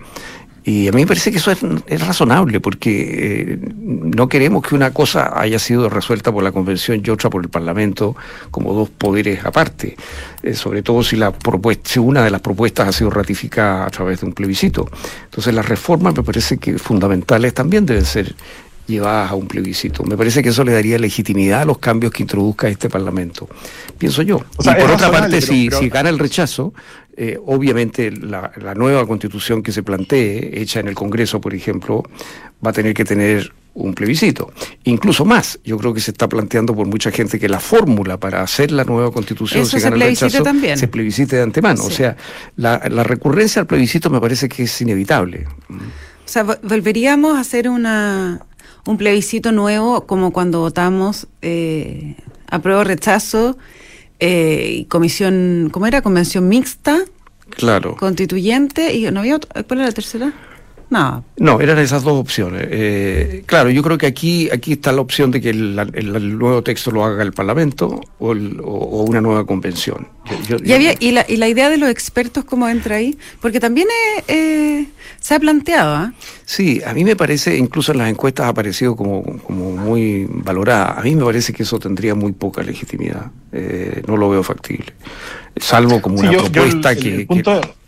Y 0.67 0.89
a 0.89 0.91
mí 0.91 1.03
me 1.03 1.07
parece 1.07 1.31
que 1.31 1.39
eso 1.39 1.53
es, 1.53 2.01
razonable, 2.01 2.59
porque 2.59 3.53
eh, 3.53 3.59
no 3.85 4.29
queremos 4.29 4.67
que 4.67 4.75
una 4.75 4.93
cosa 4.93 5.41
haya 5.41 5.61
sido 5.61 5.89
resuelta 5.89 6.33
por 6.33 6.43
la 6.43 6.51
Convención 6.51 7.01
y 7.05 7.09
otra 7.09 7.31
por 7.31 7.41
el 7.45 7.49
Parlamento 7.49 8.17
como 8.51 8.75
dos 8.75 8.91
poderes 8.91 9.45
aparte, 9.45 9.97
eh, 10.43 10.55
sobre 10.55 10.83
todo 10.83 11.05
si 11.05 11.17
una 12.01 12.25
de 12.25 12.31
las 12.31 12.41
propuestas 12.41 12.89
ha 12.89 12.93
sido 12.93 13.11
ratificada 13.11 13.87
a 13.87 13.91
través 13.91 14.23
de 14.23 14.27
un 14.27 14.33
plebiscito. 14.33 14.91
Entonces 15.27 15.55
las 15.55 15.69
reformas 15.69 16.17
me 16.17 16.25
parece 16.25 16.59
que 16.59 16.79
fundamentales 16.79 17.55
también 17.55 17.87
deben 17.87 18.05
ser 18.05 18.35
llevadas 18.87 19.31
a 19.31 19.35
un 19.35 19.47
plebiscito. 19.47 20.05
Me 20.05 20.17
parece 20.17 20.43
que 20.43 20.51
eso 20.51 20.65
le 20.65 20.73
daría 20.73 20.99
legitimidad 20.99 21.63
a 21.63 21.65
los 21.65 21.79
cambios 21.79 22.13
que 22.13 22.23
introduzca 22.23 22.69
este 22.69 22.89
Parlamento. 22.89 23.49
Pienso 23.99 24.23
yo. 24.23 24.43
O 24.57 24.63
sea, 24.63 24.79
y 24.79 24.83
por 24.83 24.91
otra 24.91 25.11
parte, 25.11 25.37
pero, 25.41 25.47
si, 25.47 25.69
pero... 25.69 25.81
si 25.81 25.89
gana 25.89 26.09
el 26.09 26.19
rechazo, 26.19 26.73
eh, 27.17 27.39
obviamente 27.47 28.11
la, 28.11 28.53
la, 28.57 28.75
nueva 28.75 29.07
constitución 29.07 29.63
que 29.63 29.73
se 29.73 29.83
plantee, 29.83 30.61
hecha 30.61 30.81
en 30.81 30.89
el 30.89 30.95
Congreso, 30.95 31.41
por 31.41 31.55
ejemplo, 31.55 32.03
va 32.65 32.71
a 32.71 32.73
tener 32.73 32.95
que 32.95 33.05
tener 33.05 33.53
un 33.77 33.95
plebiscito. 33.95 34.53
Incluso 34.85 35.25
más, 35.25 35.59
yo 35.65 35.77
creo 35.79 35.93
que 35.95 36.01
se 36.01 36.11
está 36.11 36.29
planteando 36.29 36.75
por 36.75 36.87
mucha 36.87 37.11
gente 37.11 37.39
que 37.39 37.49
la 37.49 37.61
fórmula 37.61 38.19
para 38.19 38.43
hacer 38.43 38.73
la 38.73 38.85
nueva 38.85 39.11
constitución, 39.13 39.63
Eso 39.63 39.77
si 39.77 39.83
gana 39.83 39.97
se 39.97 40.03
el 40.03 40.11
rechazo, 40.11 40.43
también. 40.43 40.79
se 40.79 40.89
plebiscite 40.89 41.37
de 41.37 41.43
antemano. 41.43 41.83
Sí. 41.83 41.87
O 41.87 41.91
sea, 41.91 42.17
la, 42.57 42.83
la 42.91 43.03
recurrencia 43.03 43.61
al 43.61 43.67
plebiscito 43.67 44.11
me 44.11 44.21
parece 44.21 44.49
que 44.49 44.65
es 44.65 44.81
inevitable. 44.81 45.47
O 45.69 46.29
sea, 46.29 46.43
volveríamos 46.43 47.37
a 47.37 47.41
hacer 47.41 47.69
una, 47.69 48.41
un 48.87 48.97
plebiscito 48.97 49.53
nuevo 49.53 50.07
como 50.07 50.33
cuando 50.33 50.61
votamos 50.61 51.27
eh, 51.43 52.17
apruebo 52.49 52.85
rechazo 52.85 53.59
eh, 54.21 54.87
comisión 54.89 55.69
cómo 55.73 55.87
era 55.87 56.03
convención 56.03 56.49
mixta. 56.49 56.99
Claro. 57.51 57.97
Constituyente 57.97 58.95
y 58.95 59.11
no 59.11 59.21
había 59.21 59.37
otra, 59.37 59.63
cuál 59.63 59.81
era 59.81 59.89
la 59.89 59.95
tercera 59.95 60.33
no. 60.89 61.25
No, 61.37 61.61
eran 61.61 61.79
esas 61.79 62.03
dos 62.03 62.15
opciones. 62.15 62.67
Eh, 62.71 63.43
claro, 63.47 63.71
yo 63.71 63.83
creo 63.83 63.99
que 63.99 64.07
aquí, 64.07 64.49
aquí 64.51 64.73
está 64.73 64.93
la 64.93 65.01
opción 65.01 65.31
de 65.31 65.41
que 65.41 65.51
el, 65.51 65.79
el, 65.95 66.15
el 66.15 66.39
nuevo 66.39 66.63
texto 66.63 66.91
lo 66.91 67.05
haga 67.05 67.23
el 67.23 67.33
Parlamento 67.33 68.01
o, 68.19 68.33
el, 68.33 68.61
o, 68.61 68.71
o 68.71 69.03
una 69.03 69.21
nueva 69.21 69.45
convención. 69.45 70.09
Yo, 70.49 70.57
yo, 70.59 70.65
¿Y, 70.65 70.73
había, 70.73 70.95
y, 70.99 71.11
la, 71.11 71.25
¿Y, 71.29 71.37
la, 71.37 71.49
idea 71.49 71.69
de 71.71 71.77
los 71.77 71.89
expertos 71.91 72.45
cómo 72.45 72.69
entra 72.69 72.97
ahí? 72.97 73.17
Porque 73.41 73.61
también 73.61 73.89
eh, 73.89 74.25
eh, 74.29 74.87
se 75.21 75.35
ha 75.35 75.41
planteado. 75.41 76.07
¿eh? 76.07 76.13
Sí, 76.45 76.81
a 76.87 76.95
mí 76.95 77.05
me 77.05 77.17
parece, 77.17 77.57
incluso 77.57 77.93
en 77.93 77.99
las 77.99 78.09
encuestas 78.09 78.47
ha 78.47 78.51
aparecido 78.51 78.97
como, 78.97 79.23
como 79.43 79.73
muy 79.73 80.27
valorada. 80.29 80.99
A 80.99 81.03
mí 81.03 81.15
me 81.15 81.25
parece 81.25 81.53
que 81.53 81.65
eso 81.65 81.79
tendría 81.79 82.15
muy 82.15 82.33
poca 82.33 82.63
legitimidad. 82.63 83.31
Eh, 83.53 84.03
no 84.07 84.17
lo 84.17 84.31
veo 84.31 84.43
factible. 84.43 84.93
Salvo 85.57 86.01
como 86.01 86.19
sí, 86.19 86.27
una 86.27 86.33
yo, 86.33 86.45
propuesta 86.45 86.93
el, 86.93 86.99
que... 86.99 87.27
Punto... 87.27 87.61
que 87.61 87.86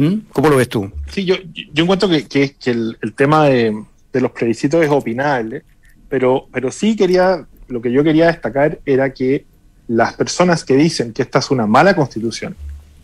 ¿Mm? 0.00 0.30
¿Cómo 0.32 0.48
lo 0.48 0.56
ves 0.56 0.70
tú? 0.70 0.90
Sí, 1.10 1.26
yo, 1.26 1.34
yo 1.74 1.84
encuentro 1.84 2.08
que, 2.08 2.24
que, 2.26 2.70
el, 2.70 2.96
tema 3.14 3.44
de, 3.44 3.84
de, 4.14 4.20
los 4.22 4.30
plebiscitos 4.30 4.82
es 4.82 4.88
opinable, 4.88 5.62
pero, 6.08 6.46
pero 6.50 6.70
sí 6.70 6.96
quería, 6.96 7.46
lo 7.68 7.82
que 7.82 7.92
yo 7.92 8.02
quería 8.02 8.28
destacar 8.28 8.78
era 8.86 9.12
que 9.12 9.44
las 9.88 10.14
personas 10.14 10.64
que 10.64 10.74
dicen 10.74 11.12
que 11.12 11.20
esta 11.20 11.40
es 11.40 11.50
una 11.50 11.66
mala 11.66 11.94
constitución, 11.94 12.56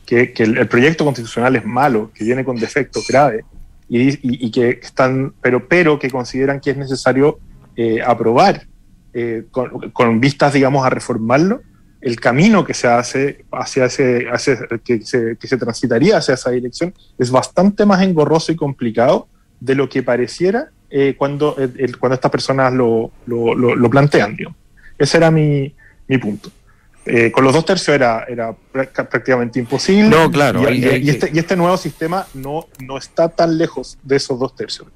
que, 0.07 0.33
que 0.33 0.45
el, 0.45 0.67
proyecto 0.69 1.05
constitucional 1.05 1.55
es 1.57 1.67
malo, 1.67 2.11
que 2.15 2.25
viene 2.25 2.47
con 2.47 2.57
defectos 2.57 3.07
graves, 3.07 3.45
y, 3.91 4.09
y, 4.09 4.47
y, 4.47 4.51
que 4.51 4.71
están, 4.71 5.35
pero, 5.43 5.69
pero 5.69 5.99
que 5.99 6.09
consideran 6.09 6.61
que 6.61 6.71
es 6.71 6.79
necesario 6.79 7.39
eh, 7.77 8.01
aprobar 8.01 8.67
eh, 9.13 9.45
con, 9.51 9.91
con 9.91 10.19
vistas, 10.19 10.55
digamos, 10.55 10.87
a 10.87 10.89
reformarlo, 10.89 11.61
el 12.07 12.21
camino 12.21 12.65
que 12.65 12.73
se 12.73 12.87
hace 12.87 13.45
hacia 13.51 13.87
ese, 13.87 14.29
hacia, 14.31 14.57
que, 14.85 15.01
se, 15.03 15.37
que 15.37 15.49
se 15.49 15.57
transitaría 15.57 16.19
hacia 16.19 16.35
esa 16.35 16.51
dirección 16.53 16.95
es 17.19 17.33
bastante 17.33 17.85
más 17.85 18.01
engorroso 18.03 18.53
y 18.53 18.57
complicado 18.57 19.27
de 19.59 19.75
lo 19.75 19.89
que 19.89 20.05
pareciera 20.05 20.71
eh, 20.89 21.17
cuando, 21.19 21.57
eh, 21.59 21.91
cuando 21.99 22.15
estas 22.15 22.31
personas 22.31 22.73
lo, 22.73 23.11
lo, 23.27 23.57
lo, 23.57 23.75
lo 23.75 23.91
plantean. 23.91 24.37
Digamos. 24.37 24.57
Ese 24.97 25.17
era 25.17 25.33
mi, 25.33 25.75
mi 26.07 26.19
punto. 26.19 26.49
eh, 27.07 27.31
con 27.31 27.45
los 27.45 27.53
dos 27.53 27.65
tercios 27.65 27.95
era, 27.95 28.25
era 28.29 28.55
prácticamente 28.73 29.59
imposible. 29.59 30.09
No, 30.09 30.31
claro. 30.31 30.61
Y, 30.73 30.85
este, 31.09 31.31
y, 31.33 31.39
este, 31.39 31.57
nuevo 31.57 31.77
sistema 31.77 32.27
no, 32.35 32.67
no 32.85 32.99
está 32.99 33.29
tan 33.29 33.57
lejos 33.57 33.99
de 34.03 34.17
esos 34.17 34.39
dos 34.39 34.55
tercios. 34.55 34.89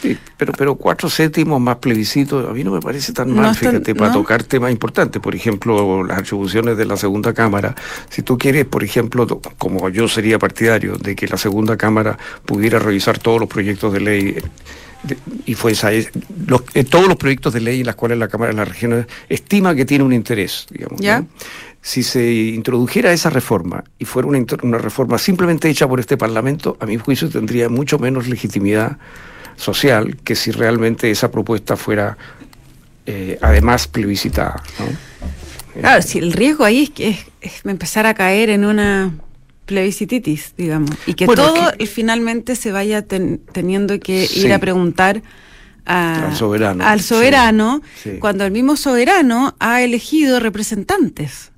Sí, 0.00 0.16
pero, 0.36 0.52
pero 0.52 0.76
cuatro 0.76 1.10
séptimos 1.10 1.60
más 1.60 1.76
plebiscito, 1.78 2.48
a 2.48 2.52
mí 2.52 2.62
no 2.62 2.70
me 2.70 2.80
parece 2.80 3.12
tan 3.12 3.34
mal, 3.34 3.54
fíjate, 3.56 3.96
para 3.96 4.12
tocar 4.12 4.44
temas 4.44 4.70
importantes. 4.70 5.20
Por 5.20 5.34
ejemplo, 5.34 6.04
las 6.04 6.18
atribuciones 6.18 6.76
de 6.76 6.84
la 6.84 6.96
segunda 6.96 7.34
Cámara. 7.34 7.74
Si 8.08 8.22
tú 8.22 8.38
quieres, 8.38 8.64
por 8.64 8.84
ejemplo, 8.84 9.26
como 9.58 9.88
yo 9.88 10.06
sería 10.06 10.38
partidario 10.38 10.96
de 10.98 11.16
que 11.16 11.26
la 11.26 11.36
segunda 11.36 11.76
Cámara 11.76 12.16
pudiera 12.44 12.78
revisar 12.78 13.18
todos 13.18 13.40
los 13.40 13.48
proyectos 13.48 13.92
de 13.92 14.00
ley 14.00 14.36
y 15.46 15.54
fue 15.54 15.72
esa, 15.72 15.90
los, 16.46 16.62
eh, 16.74 16.84
todos 16.84 17.08
los 17.08 17.16
proyectos 17.16 17.52
de 17.52 17.60
ley 17.60 17.80
en 17.80 17.86
las 17.86 17.96
cuales 17.96 18.18
la 18.18 18.28
Cámara 18.28 18.52
de 18.52 18.56
las 18.56 18.68
Regiones 18.68 19.06
estima 19.28 19.74
que 19.74 19.84
tiene 19.84 20.04
un 20.04 20.12
interés, 20.12 20.66
digamos. 20.70 21.00
Si 21.80 22.02
se 22.02 22.32
introdujera 22.32 23.12
esa 23.12 23.30
reforma 23.30 23.82
y 23.98 24.04
fuera 24.04 24.28
una, 24.28 24.44
una 24.62 24.78
reforma 24.78 25.18
simplemente 25.18 25.68
hecha 25.68 25.88
por 25.88 25.98
este 25.98 26.16
Parlamento, 26.16 26.76
a 26.80 26.86
mi 26.86 26.98
juicio 26.98 27.28
tendría 27.28 27.68
mucho 27.68 27.98
menos 27.98 28.28
legitimidad 28.28 28.98
social 29.58 30.16
que 30.24 30.34
si 30.34 30.50
realmente 30.50 31.10
esa 31.10 31.30
propuesta 31.30 31.76
fuera 31.76 32.16
eh, 33.06 33.38
además 33.42 33.86
plebiscitada. 33.86 34.62
Claro, 35.78 36.02
si 36.02 36.18
el 36.18 36.32
riesgo 36.32 36.64
ahí 36.64 36.84
es 36.84 36.90
que 36.90 37.18
es 37.40 37.64
empezar 37.64 38.06
a 38.06 38.14
caer 38.14 38.50
en 38.50 38.64
una 38.64 39.12
plebiscititis, 39.66 40.54
digamos, 40.56 40.90
y 41.06 41.14
que 41.14 41.26
todo 41.26 41.72
finalmente 41.86 42.56
se 42.56 42.72
vaya 42.72 43.02
teniendo 43.02 43.98
que 44.00 44.28
ir 44.34 44.52
a 44.52 44.58
preguntar 44.58 45.22
al 45.84 46.34
soberano, 46.36 46.84
al 46.84 47.00
soberano 47.00 47.82
cuando 48.20 48.44
el 48.44 48.50
mismo 48.50 48.76
soberano 48.76 49.54
ha 49.58 49.82
elegido 49.82 50.40
representantes. 50.40 51.50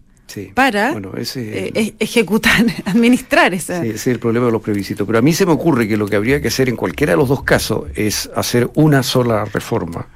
Para 0.54 0.94
eh, 0.94 1.94
ejecutar, 1.98 2.64
administrar 2.84 3.54
esa. 3.54 3.82
Sí, 3.82 3.88
ese 3.88 3.96
es 3.96 4.06
el 4.08 4.18
problema 4.18 4.46
de 4.46 4.52
los 4.52 4.62
plebiscitos. 4.62 5.06
Pero 5.06 5.18
a 5.18 5.22
mí 5.22 5.32
se 5.32 5.46
me 5.46 5.52
ocurre 5.52 5.88
que 5.88 5.96
lo 5.96 6.06
que 6.06 6.16
habría 6.16 6.40
que 6.40 6.48
hacer 6.48 6.68
en 6.68 6.76
cualquiera 6.76 7.12
de 7.12 7.16
los 7.16 7.28
dos 7.28 7.42
casos 7.42 7.84
es 7.94 8.30
hacer 8.34 8.70
una 8.74 9.02
sola 9.02 9.44
reforma 9.44 10.06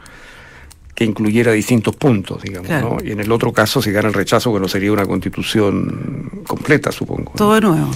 que 0.94 1.04
incluyera 1.04 1.52
distintos 1.52 1.96
puntos, 1.96 2.42
digamos, 2.42 2.70
¿no? 2.70 2.98
Y 3.04 3.10
en 3.10 3.20
el 3.20 3.32
otro 3.32 3.52
caso, 3.52 3.82
si 3.82 3.90
gana 3.90 4.08
el 4.08 4.14
rechazo, 4.14 4.50
bueno, 4.50 4.68
sería 4.68 4.92
una 4.92 5.04
constitución 5.04 6.42
completa, 6.46 6.92
supongo. 6.92 7.32
Todo 7.34 7.60
nuevo. 7.60 7.90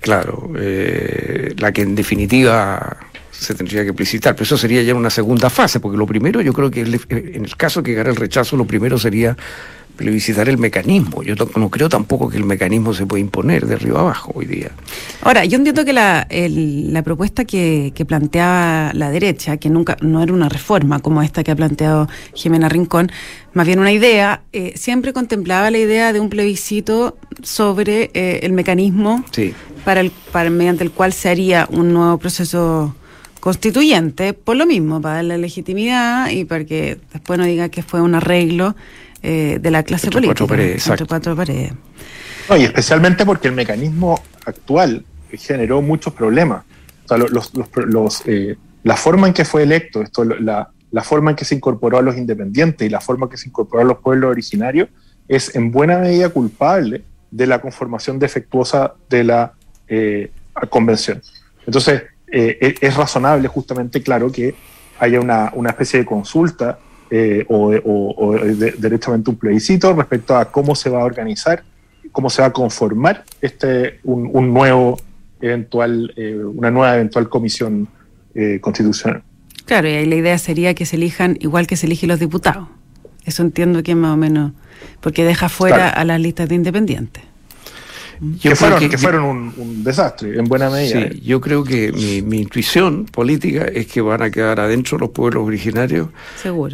Claro, 0.00 0.50
eh, 0.56 1.54
la 1.58 1.72
que 1.72 1.82
en 1.82 1.94
definitiva 1.94 2.96
se 3.30 3.54
tendría 3.54 3.84
que 3.84 3.92
plicitar, 3.92 4.34
pero 4.34 4.44
eso 4.44 4.56
sería 4.56 4.82
ya 4.82 4.94
una 4.94 5.10
segunda 5.10 5.50
fase, 5.50 5.78
porque 5.78 5.98
lo 5.98 6.06
primero, 6.06 6.40
yo 6.40 6.52
creo 6.52 6.70
que 6.70 6.80
en 6.80 7.44
el 7.44 7.56
caso 7.56 7.82
que 7.82 7.94
gana 7.94 8.10
el 8.10 8.16
rechazo, 8.16 8.56
lo 8.56 8.64
primero 8.64 8.98
sería 8.98 9.36
plebiscitar 9.98 10.48
el 10.48 10.56
mecanismo. 10.58 11.22
Yo 11.24 11.34
no 11.56 11.68
creo 11.68 11.88
tampoco 11.88 12.30
que 12.30 12.38
el 12.38 12.44
mecanismo 12.44 12.94
se 12.94 13.04
pueda 13.04 13.20
imponer 13.20 13.66
de 13.66 13.74
arriba 13.74 14.00
abajo 14.00 14.32
hoy 14.34 14.46
día. 14.46 14.70
Ahora, 15.22 15.44
yo 15.44 15.58
entiendo 15.58 15.84
que 15.84 15.92
la, 15.92 16.26
la 16.30 17.02
propuesta 17.02 17.44
que, 17.44 17.92
que, 17.94 18.04
planteaba 18.06 18.92
la 18.94 19.10
derecha, 19.10 19.56
que 19.56 19.68
nunca 19.68 19.96
no 20.00 20.22
era 20.22 20.32
una 20.32 20.48
reforma 20.48 21.00
como 21.00 21.20
esta 21.20 21.42
que 21.42 21.50
ha 21.50 21.56
planteado 21.56 22.08
Jimena 22.32 22.68
Rincón, 22.68 23.10
más 23.52 23.66
bien 23.66 23.80
una 23.80 23.90
idea, 23.90 24.42
eh, 24.52 24.72
siempre 24.76 25.12
contemplaba 25.12 25.70
la 25.72 25.78
idea 25.78 26.12
de 26.12 26.20
un 26.20 26.30
plebiscito 26.30 27.18
sobre 27.42 28.10
eh, 28.14 28.40
el 28.44 28.52
mecanismo 28.52 29.24
para 29.84 30.00
el, 30.00 30.12
para, 30.32 30.48
mediante 30.48 30.84
el 30.84 30.92
cual 30.92 31.12
se 31.12 31.28
haría 31.28 31.66
un 31.72 31.92
nuevo 31.92 32.18
proceso 32.18 32.94
constituyente, 33.40 34.32
por 34.32 34.56
lo 34.56 34.64
mismo, 34.64 35.00
para 35.00 35.16
dar 35.16 35.24
la 35.24 35.38
legitimidad 35.38 36.30
y 36.30 36.44
para 36.44 36.64
que 36.64 36.98
después 37.12 37.38
no 37.38 37.46
diga 37.46 37.68
que 37.68 37.82
fue 37.82 38.00
un 38.00 38.14
arreglo 38.14 38.76
eh, 39.22 39.58
de 39.60 39.70
la 39.70 39.82
clase 39.82 40.10
política. 40.10 40.46
Cuatro 41.08 41.34
paredes, 41.34 41.72
No, 42.48 42.56
y 42.56 42.64
especialmente 42.64 43.26
porque 43.26 43.48
el 43.48 43.54
mecanismo 43.54 44.20
actual 44.44 45.04
generó 45.32 45.82
muchos 45.82 46.14
problemas. 46.14 46.64
O 47.04 47.08
sea, 47.08 47.18
los, 47.18 47.52
los, 47.74 48.22
eh, 48.26 48.56
la 48.84 48.96
forma 48.96 49.26
en 49.26 49.34
que 49.34 49.44
fue 49.44 49.62
electo, 49.64 50.02
esto, 50.02 50.24
la, 50.24 50.70
la, 50.90 51.02
forma 51.02 51.30
en 51.30 51.36
que 51.36 51.44
se 51.44 51.54
incorporó 51.54 51.98
a 51.98 52.02
los 52.02 52.16
independientes 52.16 52.86
y 52.86 52.90
la 52.90 53.00
forma 53.00 53.26
en 53.26 53.30
que 53.30 53.36
se 53.36 53.48
incorporó 53.48 53.82
a 53.82 53.84
los 53.84 53.98
pueblos 53.98 54.30
originarios 54.30 54.88
es 55.26 55.54
en 55.56 55.72
buena 55.72 55.98
medida 55.98 56.28
culpable 56.28 57.02
de 57.30 57.46
la 57.46 57.60
conformación 57.60 58.18
defectuosa 58.18 58.94
de 59.10 59.24
la 59.24 59.52
eh, 59.88 60.30
convención. 60.70 61.20
Entonces, 61.66 62.04
e, 62.30 62.76
es 62.80 62.96
razonable 62.96 63.48
justamente, 63.48 64.02
claro, 64.02 64.30
que 64.30 64.54
haya 64.98 65.20
una, 65.20 65.52
una 65.54 65.70
especie 65.70 66.00
de 66.00 66.06
consulta 66.06 66.78
eh, 67.10 67.44
o, 67.48 68.34
directamente 68.78 69.30
un 69.30 69.36
plebiscito 69.36 69.92
respecto 69.94 70.36
a 70.36 70.50
cómo 70.50 70.74
se 70.74 70.90
va 70.90 71.02
a 71.02 71.04
organizar, 71.04 71.62
cómo 72.12 72.30
se 72.30 72.42
va 72.42 72.48
a 72.48 72.52
conformar 72.52 73.24
este 73.40 74.00
un, 74.04 74.52
nuevo 74.52 74.98
eventual, 75.40 76.12
eh, 76.16 76.34
una 76.34 76.70
nueva 76.70 76.94
eventual 76.96 77.28
comisión 77.28 77.88
eh, 78.34 78.58
constitucional. 78.60 79.22
Claro, 79.64 79.88
y 79.88 79.92
ahí 79.92 80.06
la 80.06 80.16
idea 80.16 80.38
sería 80.38 80.74
que 80.74 80.86
se 80.86 80.96
elijan 80.96 81.36
igual 81.40 81.66
que 81.66 81.76
se 81.76 81.86
eligen 81.86 82.08
los 82.08 82.20
diputados. 82.20 82.68
Eso 83.24 83.42
entiendo 83.42 83.82
que 83.82 83.94
más 83.94 84.14
o 84.14 84.16
menos, 84.16 84.52
porque 85.00 85.24
deja 85.24 85.48
fuera 85.48 85.90
a 85.90 86.04
las 86.04 86.20
listas 86.20 86.48
de 86.48 86.54
independientes 86.54 87.27
que, 88.40 88.56
fueron, 88.56 88.88
que, 88.88 88.98
fueron 88.98 89.54
un, 89.56 89.84
desastre, 89.84 90.38
en 90.38 90.44
buena 90.44 90.70
medida. 90.70 91.08
Sí, 91.10 91.20
yo 91.20 91.40
creo 91.40 91.64
que 91.64 91.92
mi, 91.92 92.38
intuición 92.38 93.04
política 93.06 93.64
es 93.64 93.86
que 93.86 94.00
van 94.00 94.22
a 94.22 94.30
quedar 94.30 94.60
adentro 94.60 94.98
los 94.98 95.10
pueblos 95.10 95.46
originarios 95.46 96.08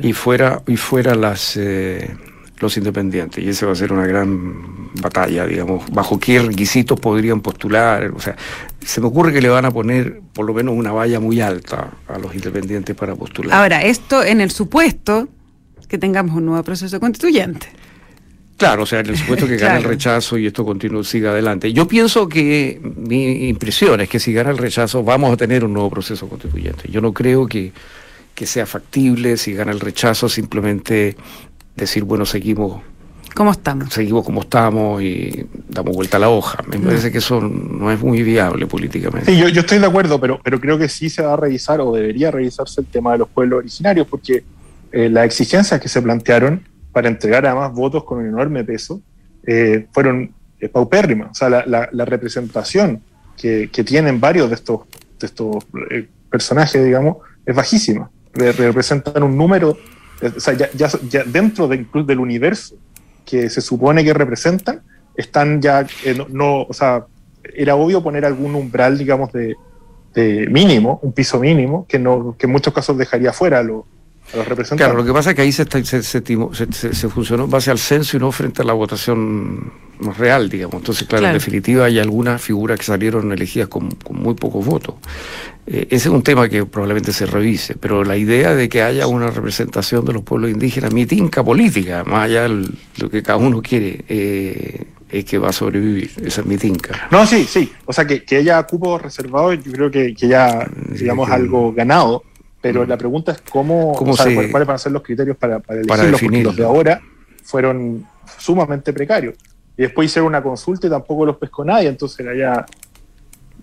y 0.03 0.13
fuera, 0.13 0.63
y 0.67 0.77
fuera 0.77 1.15
las 1.15 1.57
eh, 1.57 2.15
los 2.61 2.77
independientes. 2.77 3.45
Y 3.45 3.49
esa 3.49 3.67
va 3.67 3.73
a 3.73 3.77
ser 3.77 3.93
una 3.93 4.07
gran 4.07 4.91
batalla, 5.01 5.47
digamos, 5.47 5.91
bajo 5.91 6.19
qué 6.19 6.41
requisitos 6.41 6.99
podrían 6.99 7.41
postular. 7.41 8.13
O 8.15 8.21
sea, 8.21 8.37
se 8.85 9.01
me 9.01 9.09
ocurre 9.09 9.33
que 9.33 9.41
le 9.41 9.49
van 9.49 9.65
a 9.65 9.71
poner 9.71 10.21
por 10.33 10.47
lo 10.47 10.55
menos 10.55 10.75
una 10.75 10.93
valla 10.93 11.21
muy 11.21 11.41
alta 11.41 11.91
a 12.09 12.19
los 12.19 12.35
independientes 12.35 12.95
para 12.97 13.15
postular. 13.15 13.59
Ahora, 13.59 13.83
esto 13.83 14.23
en 14.25 14.41
el 14.41 14.51
supuesto 14.51 15.29
que 15.89 15.99
tengamos 15.99 16.37
un 16.37 16.47
nuevo 16.47 16.63
proceso 16.63 16.99
constituyente. 17.01 17.69
Claro, 18.57 18.85
o 18.85 18.87
sea, 18.87 19.01
en 19.01 19.07
el 19.07 19.17
supuesto 19.17 19.47
que 19.47 19.57
gane 19.59 19.79
el 19.79 19.85
rechazo 19.85 20.39
y 20.39 20.47
esto 20.47 20.65
continúe, 20.65 21.05
siga 21.05 21.31
adelante. 21.31 21.73
Yo 21.73 21.89
pienso 21.89 22.29
que 22.29 22.81
mi 22.97 23.49
impresión 23.49 24.01
es 24.01 24.09
que 24.09 24.21
si 24.21 24.33
gana 24.33 24.51
el 24.51 24.59
rechazo 24.59 25.03
vamos 25.03 25.33
a 25.33 25.37
tener 25.37 25.65
un 25.65 25.73
nuevo 25.73 25.91
proceso 25.91 26.29
constituyente. 26.29 26.89
Yo 26.91 27.01
no 27.01 27.13
creo 27.13 27.47
que, 27.47 27.73
sea 28.35 28.67
factible 28.67 29.37
si 29.37 29.55
gana 29.55 29.73
el 29.73 29.81
rechazo 29.81 30.29
simplemente 30.29 31.17
decir, 31.77 32.05
bueno, 32.05 32.27
seguimos 32.27 32.83
¿Cómo 33.35 33.51
estamos? 33.51 33.93
Seguimos 33.93 34.25
como 34.25 34.43
estamos 34.43 35.03
y 35.03 35.45
damos 35.69 35.97
vuelta 35.97 36.19
a 36.19 36.21
la 36.21 36.29
hoja. 36.29 36.63
Me 36.69 36.79
parece 36.79 37.11
que 37.11 37.19
eso 37.19 37.41
no 37.41 37.91
es 37.91 38.01
muy 38.01 38.23
viable 38.23 38.69
políticamente. 38.69 39.33
Sí, 39.33 39.37
yo, 39.37 39.49
yo, 39.49 39.63
estoy 39.63 39.81
de 39.81 39.87
acuerdo, 39.87 40.21
pero, 40.21 40.41
pero 40.45 40.61
creo 40.61 40.79
que 40.79 40.89
sí 40.89 41.11
se 41.11 41.23
va 41.23 41.33
a 41.33 41.37
revisar 41.37 41.81
o 41.81 41.93
debería 41.93 42.31
revisarse 42.31 42.81
el 42.81 42.87
tema 42.87 43.11
de 43.11 43.19
los 43.19 43.29
pueblos 43.29 43.59
originarios, 43.59 44.07
porque 44.07 44.45
eh, 44.93 45.09
las 45.11 45.27
exigencias 45.27 45.81
que 45.81 45.89
se 45.89 46.01
plantearon 46.01 46.63
para 46.95 47.09
entregar 47.09 47.45
además 47.45 47.73
votos 47.73 48.05
con 48.05 48.19
un 48.19 48.29
enorme 48.29 48.63
peso, 48.65 49.03
eh, 49.45 49.87
fueron 49.93 50.33
eh, 50.61 50.69
paupérrimas. 50.69 51.33
O 51.33 51.35
sea, 51.35 51.49
la, 51.51 52.05
representación 52.05 53.03
que, 53.37 53.69
tienen 53.85 54.21
varios 54.21 54.49
de 54.49 54.55
estos, 54.55 54.83
de 55.19 55.27
estos 55.27 55.57
eh, 55.91 56.09
personajes, 56.31 56.83
digamos, 56.83 57.17
es 57.45 57.55
bajísima. 57.55 58.09
representan 58.33 59.25
un 59.25 59.37
número, 59.37 59.77
o 60.23 60.41
sea, 60.41 60.55
ya, 60.55 60.89
dentro 61.27 61.67
de, 61.67 61.85
del 62.07 62.21
universo 62.21 62.77
que 63.27 63.51
se 63.51 63.61
supone 63.61 64.05
que 64.05 64.15
representan, 64.15 64.83
están 65.17 65.61
ya, 65.61 65.87
no, 66.31 66.63
o 66.63 66.73
sea, 66.73 67.07
era 67.43 67.75
obvio 67.75 68.03
poner 68.03 68.25
algún 68.25 68.55
umbral, 68.55 68.97
digamos, 68.97 69.33
de, 69.33 69.57
mínimo, 70.49 71.01
un 71.03 71.13
piso 71.13 71.41
mínimo, 71.41 71.87
que, 71.89 71.99
no, 71.99 72.37
que 72.39 72.47
en 72.47 72.53
muchos 72.53 72.73
casos 72.73 72.97
dejaría 72.97 73.33
fuera 73.33 73.59
a, 73.59 73.65
los 74.33 74.69
Claro, 74.71 74.95
lo 74.95 75.05
que 75.05 75.13
pasa 75.13 75.31
es 75.31 75.37
que 75.37 75.43
ahí 75.43 75.53
se, 75.53 75.65
se, 75.85 76.03
se, 76.03 77.09
funcionó 77.09 77.45
en 77.45 77.51
base 77.51 77.71
al 77.71 77.79
censo 77.79 78.17
y 78.17 78.21
no 78.21 78.33
frente 78.33 78.63
a 78.63 78.65
la 78.65 78.73
votación 78.73 79.73
real, 80.19 80.49
digamos. 80.49 80.77
Entonces, 80.77 81.07
claro, 81.07 81.27
en 81.27 81.35
definitiva 81.35 81.85
hay 81.85 81.99
algunas 81.99 82.43
figuras 82.43 82.79
que 82.79 82.85
salieron 82.85 83.31
elegidas 83.33 83.69
con, 83.69 83.91
muy 84.11 84.35
pocos 84.35 84.65
votos. 84.65 84.97
Eh, 85.67 85.87
ese 85.91 86.09
es 86.09 86.15
un 86.15 86.23
tema 86.23 86.49
que 86.49 86.67
probablemente 86.67 87.13
se 87.13 87.27
revise, 87.27 87.77
pero 87.77 88.03
la 88.05 88.17
idea 88.17 88.55
de 88.55 88.69
que 88.69 88.83
haya 88.83 89.07
una 89.07 89.31
representación 89.31 90.05
de 90.05 90.13
los 90.13 90.23
pueblos 90.23 90.51
indígenas, 90.51 90.93
mitinca 90.93 91.45
política, 91.45 92.03
más 92.05 92.25
allá 92.25 92.49
de 92.49 92.69
lo 92.99 93.11
que 93.11 93.23
cada 93.23 93.39
uno 93.39 93.63
quiere, 93.63 94.05
eh, 94.09 94.85
es 95.09 95.25
que 95.25 95.39
va 95.39 95.51
a 95.51 95.53
sobrevivir, 95.53 96.11
esa 96.25 96.41
es 96.41 96.47
mi 96.47 96.57
No, 97.11 97.25
sí, 97.25 97.45
sí, 97.45 97.73
o 97.85 97.93
sea 97.93 98.05
que, 98.05 98.25
que 98.25 98.37
haya 98.37 98.63
cupos 98.65 99.01
reservados, 99.01 99.63
yo 99.65 99.73
creo 99.73 99.91
que, 99.91 100.13
que 100.13 100.27
ya, 100.27 100.69
digamos, 100.91 101.31
algo 101.31 101.73
ganado 101.73 102.25
pero 102.65 102.87
mm. 102.87 102.89
la 102.89 102.97
pregunta 102.97 103.33
es 103.33 103.43
cómo, 103.43 103.93
cuáles 103.93 104.51
van 104.67 104.71
a 104.71 104.79
ser 104.79 104.91
los 104.91 105.03
criterios 105.03 105.37
para, 105.37 105.59
para 105.59 105.81
elegirlos, 105.81 106.19
porque 106.19 106.43
los 106.43 106.57
de 106.57 106.65
ahora 106.65 107.03
fueron 107.43 108.07
sumamente 108.39 108.91
precarios. 108.95 109.35
Y 109.77 109.83
después 109.83 110.07
hicieron 110.07 110.29
una 110.29 110.43
consulta 110.43 110.87
y 110.87 110.91
tampoco 110.91 111.27
los 111.27 111.37
pescó 111.37 111.63
nadie, 111.63 111.89
entonces 111.91 112.21
era 112.21 112.35
ya 112.35 112.67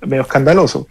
medio 0.05 0.21
escandaloso. 0.21 0.87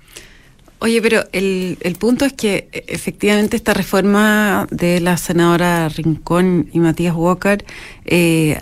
Oye, 0.80 1.00
pero 1.00 1.22
el, 1.30 1.78
el 1.82 1.94
punto 1.94 2.24
es 2.24 2.32
que 2.32 2.68
e, 2.72 2.84
efectivamente 2.88 3.56
esta 3.56 3.74
reforma 3.74 4.66
de 4.72 4.98
la 4.98 5.16
senadora 5.16 5.88
Rincón 5.88 6.68
y 6.72 6.80
Matías 6.80 7.14
Walker 7.14 7.64
eh, 8.06 8.58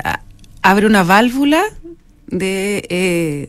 abre 0.61 0.87
una 0.87 1.05
válvula 1.05 1.65
de, 2.27 2.85
eh, 2.91 3.49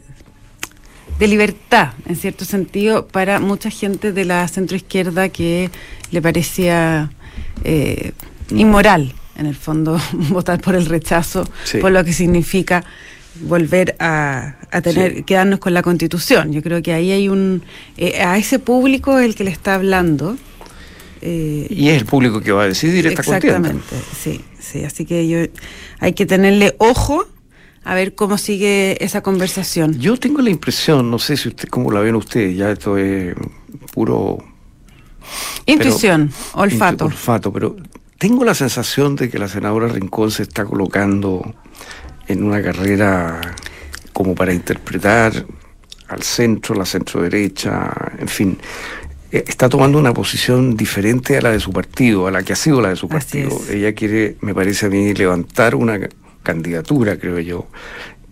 de 1.20 1.28
libertad, 1.28 1.90
en 2.06 2.16
cierto 2.16 2.46
sentido, 2.46 3.08
para 3.08 3.40
mucha 3.40 3.70
gente 3.70 4.14
de 4.14 4.24
la 4.24 4.48
centroizquierda 4.48 5.28
que 5.30 5.70
le 6.12 6.22
parecía 6.22 7.12
eh, 7.66 8.14
inmoral, 8.52 9.14
en 9.38 9.46
el 9.46 9.56
fondo, 9.56 10.00
votar 10.14 10.62
por 10.62 10.76
el 10.76 10.86
rechazo, 10.86 11.44
por 11.82 11.92
lo 11.92 12.04
que 12.06 12.14
significa 12.14 12.86
volver 13.42 13.96
a, 14.00 14.56
tener 14.82 15.24
quedarnos 15.26 15.60
con 15.60 15.74
la 15.74 15.82
constitución. 15.82 16.54
Yo 16.54 16.62
creo 16.62 16.82
que 16.82 16.94
ahí 16.94 17.12
hay 17.12 17.30
un 17.30 17.64
eh, 17.98 18.22
a 18.22 18.38
ese 18.38 18.60
público 18.60 19.20
el 19.20 19.36
que 19.36 19.44
le 19.44 19.52
está 19.52 19.76
hablando. 19.76 20.38
Eh, 21.22 21.68
y 21.70 21.90
es 21.90 21.98
el 21.98 22.06
público 22.06 22.40
que 22.40 22.54
va 22.54 22.64
a 22.64 22.68
decidir 22.68 23.06
esta 23.08 23.22
Exactamente, 23.22 23.96
sí, 24.18 24.42
sí. 24.58 24.86
Así 24.86 25.06
que 25.06 25.28
yo, 25.28 25.40
hay 26.00 26.14
que 26.14 26.26
tenerle 26.26 26.76
ojo 26.78 27.28
a 27.84 27.96
ver 27.96 28.16
cómo 28.16 28.38
sigue 28.38 29.04
esa 29.04 29.22
conversación. 29.22 30.00
Yo 30.00 30.18
tengo 30.18 30.42
la 30.42 30.50
impresión, 30.50 31.10
no 31.10 31.20
sé 31.20 31.38
si 31.38 31.50
usted 31.50 31.70
cómo 31.70 31.92
la 31.92 32.02
ven 32.02 32.16
ustedes, 32.16 32.58
ya 32.58 32.72
esto 32.72 32.98
es 32.98 33.36
puro 33.94 34.38
intuición, 35.66 36.32
olfato. 36.54 37.06
olfato, 37.06 37.54
pero 37.54 37.76
tengo 38.18 38.44
la 38.44 38.54
sensación 38.54 39.16
de 39.16 39.30
que 39.30 39.40
la 39.40 39.48
senadora 39.48 39.88
Rincón 39.88 40.32
se 40.32 40.44
está 40.44 40.66
colocando 40.66 41.56
en 42.28 42.44
una 42.44 42.62
carrera 42.62 43.40
como 44.14 44.36
para 44.36 44.54
interpretar 44.54 45.46
al 46.10 46.24
centro, 46.24 46.76
la 46.76 46.86
centro 46.86 47.22
derecha, 47.22 47.92
en 48.18 48.28
fin, 48.28 48.58
eh, 49.32 49.44
está 49.48 49.70
tomando 49.70 50.00
una 50.00 50.14
posición 50.14 50.76
diferente 50.76 51.38
a 51.38 51.42
la 51.42 51.52
de 51.52 51.60
su 51.60 51.72
partido, 51.72 52.28
a 52.28 52.32
la 52.32 52.44
que 52.44 52.54
ha 52.54 52.56
sido 52.56 52.82
la 52.82 52.90
de 52.90 52.96
su 52.96 53.08
partido. 53.08 53.60
Ella 53.70 53.94
quiere, 53.94 54.38
me 54.42 54.56
parece 54.56 54.88
a 54.88 54.90
mí, 54.90 55.14
levantar 55.14 55.76
una 55.76 56.00
candidatura, 56.50 57.18
creo 57.18 57.40
yo, 57.40 57.68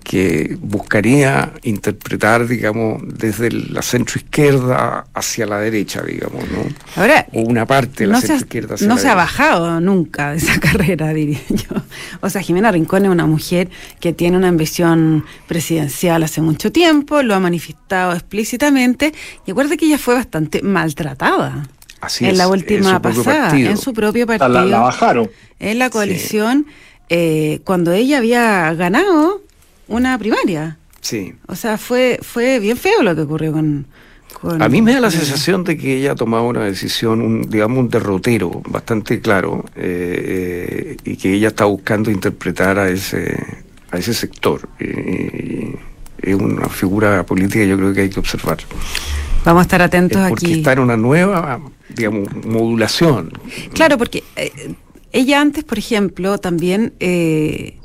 que 0.04 0.58
buscaría 0.62 1.52
interpretar, 1.64 2.48
digamos, 2.48 3.02
desde 3.06 3.52
la 3.52 3.82
centroizquierda 3.82 5.06
hacia 5.14 5.46
la 5.46 5.60
derecha, 5.60 6.02
digamos, 6.02 6.46
¿no? 6.50 6.64
Ahora, 6.96 7.28
o 7.34 7.42
una 7.42 7.66
parte 7.66 8.06
de 8.06 8.12
la 8.12 8.22
centroizquierda 8.22 8.76
hacia 8.76 8.88
No 8.88 8.98
se 8.98 9.10
ha 9.10 9.16
bajado 9.16 9.82
nunca 9.82 10.32
de 10.32 10.38
esa 10.38 10.60
carrera, 10.68 11.14
diría 11.14 11.42
yo. 11.50 11.82
O 12.22 12.30
sea, 12.30 12.42
Jimena 12.42 12.72
Rincón 12.72 13.04
es 13.04 13.12
una 13.12 13.26
mujer 13.26 13.70
que 14.00 14.14
tiene 14.14 14.38
una 14.38 14.48
ambición 14.48 15.26
presidencial 15.46 16.24
hace 16.24 16.42
mucho 16.42 16.72
tiempo, 16.72 17.22
lo 17.22 17.36
ha 17.36 17.42
manifestado 17.42 18.14
explícitamente, 18.14 19.14
y 19.46 19.52
acuerde 19.52 19.76
que 19.76 19.88
ella 19.88 19.98
fue 19.98 20.14
bastante 20.16 20.62
maltratada. 20.62 21.68
Así 22.00 22.26
en 22.26 22.38
la 22.38 22.48
última 22.48 23.02
pasada, 23.02 23.58
en 23.58 23.78
su 23.78 23.94
propio 23.94 24.26
partido. 24.26 24.66
La, 24.66 24.80
bajaron. 24.80 25.30
En 25.60 25.80
la 25.80 25.90
coalición, 25.90 26.68
eh, 27.10 27.62
cuando 27.64 27.92
ella 27.92 28.18
había 28.18 28.74
ganado 28.74 29.42
una 29.88 30.18
primaria. 30.18 30.78
Sí. 31.02 31.34
O 31.48 31.56
sea, 31.56 31.78
fue, 31.78 32.20
fue 32.22 32.60
bien 32.60 32.78
feo 32.78 33.04
lo 33.04 33.16
que 33.16 33.22
ocurrió 33.22 33.54
con... 33.54 33.88
a 34.60 34.68
mí 34.68 34.82
me 34.82 34.94
da 34.94 35.00
la 35.00 35.12
sensación 35.12 35.64
de 35.64 35.78
que 35.78 35.98
ella 35.98 36.12
ha 36.12 36.16
tomado 36.16 36.44
una 36.44 36.66
decisión, 36.66 37.22
un, 37.22 37.50
digamos, 37.50 37.78
un 37.78 37.90
derrotero 37.90 38.62
bastante 38.70 39.22
claro 39.22 39.64
eh, 39.76 40.98
y 41.04 41.16
que 41.16 41.34
ella 41.34 41.50
está 41.50 41.66
buscando 41.66 42.12
interpretar 42.12 42.78
a 42.78 42.90
ese, 42.90 43.42
a 43.92 43.98
ese 43.98 44.14
sector. 44.14 44.68
es 44.78 46.36
una 46.36 46.68
figura 46.68 47.26
política 47.26 47.60
que 47.60 47.70
yo 47.70 47.78
creo 47.78 47.94
que 47.94 48.02
hay 48.02 48.10
que 48.10 48.20
observar. 48.20 48.58
Vamos 49.46 49.62
a 49.62 49.64
estar 49.64 49.82
atentos 49.82 50.22
aquí. 50.22 50.30
Porque 50.30 50.54
está 50.54 50.74
en 50.74 50.80
una 50.80 50.98
nueva, 50.98 51.62
digamos, 51.88 52.28
modulación. 52.46 53.32
Claro, 53.74 53.98
porque 53.98 54.22
eh, 54.36 54.52
ella 55.12 55.42
antes, 55.42 55.64
por 55.64 55.78
ejemplo, 55.78 56.38
también 56.38 56.94
eh, 57.00 57.78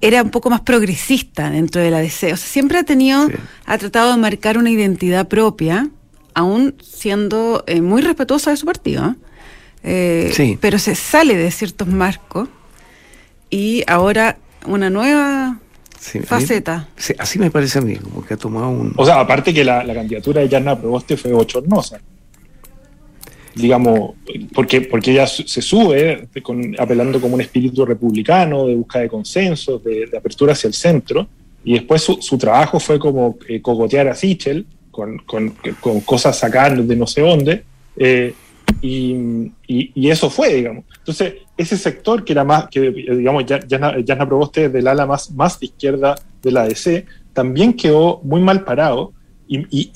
era 0.00 0.22
un 0.22 0.30
poco 0.30 0.50
más 0.50 0.60
progresista 0.60 1.50
dentro 1.50 1.80
de 1.80 1.90
la 1.90 2.00
DC. 2.00 2.32
O 2.32 2.36
sea, 2.36 2.48
siempre 2.48 2.78
ha 2.78 2.84
tenido, 2.84 3.28
ha 3.66 3.78
tratado 3.78 4.12
de 4.12 4.18
marcar 4.18 4.58
una 4.58 4.70
identidad 4.70 5.28
propia, 5.28 5.90
aún 6.34 6.74
siendo 6.82 7.64
eh, 7.66 7.80
muy 7.80 8.02
respetuosa 8.02 8.50
de 8.50 8.56
su 8.56 8.66
partido. 8.66 9.16
¿eh? 9.82 10.30
sí. 10.32 10.58
Pero 10.60 10.78
se 10.78 10.94
sale 10.94 11.36
de 11.36 11.50
ciertos 11.50 11.88
marcos 11.88 12.48
y 13.50 13.84
ahora 13.86 14.38
una 14.66 14.90
nueva 14.90 15.58
faceta. 16.24 16.88
así 17.18 17.38
me 17.38 17.50
parece 17.50 17.78
a 17.78 17.82
mí, 17.82 17.96
como 17.96 18.24
que 18.24 18.34
ha 18.34 18.36
tomado 18.36 18.68
un... 18.70 18.92
O 18.96 19.04
sea, 19.04 19.20
aparte 19.20 19.52
que 19.52 19.64
la, 19.64 19.82
la 19.84 19.94
candidatura 19.94 20.40
de 20.40 20.48
Yarna 20.48 20.78
Proboste 20.78 21.16
fue 21.16 21.32
bochornosa 21.32 21.98
digamos, 23.58 24.14
porque, 24.54 24.82
porque 24.82 25.10
ella 25.10 25.26
se 25.26 25.62
sube 25.62 26.28
apelando 26.78 27.20
como 27.20 27.34
un 27.34 27.40
espíritu 27.40 27.84
republicano, 27.84 28.66
de 28.66 28.74
busca 28.74 29.00
de 29.00 29.08
consensos, 29.08 29.82
de, 29.82 30.08
apertura 30.16 30.52
hacia 30.52 30.68
el 30.68 30.74
centro, 30.74 31.28
y 31.64 31.74
después 31.74 32.02
su, 32.02 32.38
trabajo 32.38 32.78
fue 32.78 32.98
como 32.98 33.36
eh, 33.48 33.60
cogotear 33.60 34.08
a 34.08 34.14
Sichel 34.14 34.64
con, 34.90 35.18
con, 35.18 35.54
cosas 36.04 36.38
sacadas 36.38 36.86
de 36.86 36.96
no 36.96 37.06
sé 37.06 37.20
dónde, 37.20 37.64
eh, 37.96 38.32
y, 38.80 39.50
y, 39.66 40.10
eso 40.10 40.30
fue, 40.30 40.54
digamos. 40.54 40.84
Entonces, 40.98 41.34
ese 41.56 41.76
sector 41.76 42.24
que 42.24 42.32
era 42.32 42.44
más, 42.44 42.68
que 42.68 42.90
digamos, 42.90 43.44
ya, 43.46 43.60
ya, 43.66 43.96
ya 43.98 44.26
Proboste 44.26 44.68
del 44.68 44.86
ala 44.86 45.06
más, 45.06 45.30
más 45.32 45.58
de 45.58 45.66
izquierda 45.66 46.14
de 46.42 46.52
la 46.52 46.62
ADC, 46.62 47.04
también 47.32 47.72
quedó 47.72 48.20
muy 48.22 48.40
mal 48.40 48.64
parado 48.64 49.12
y, 49.48 49.58
y 49.70 49.90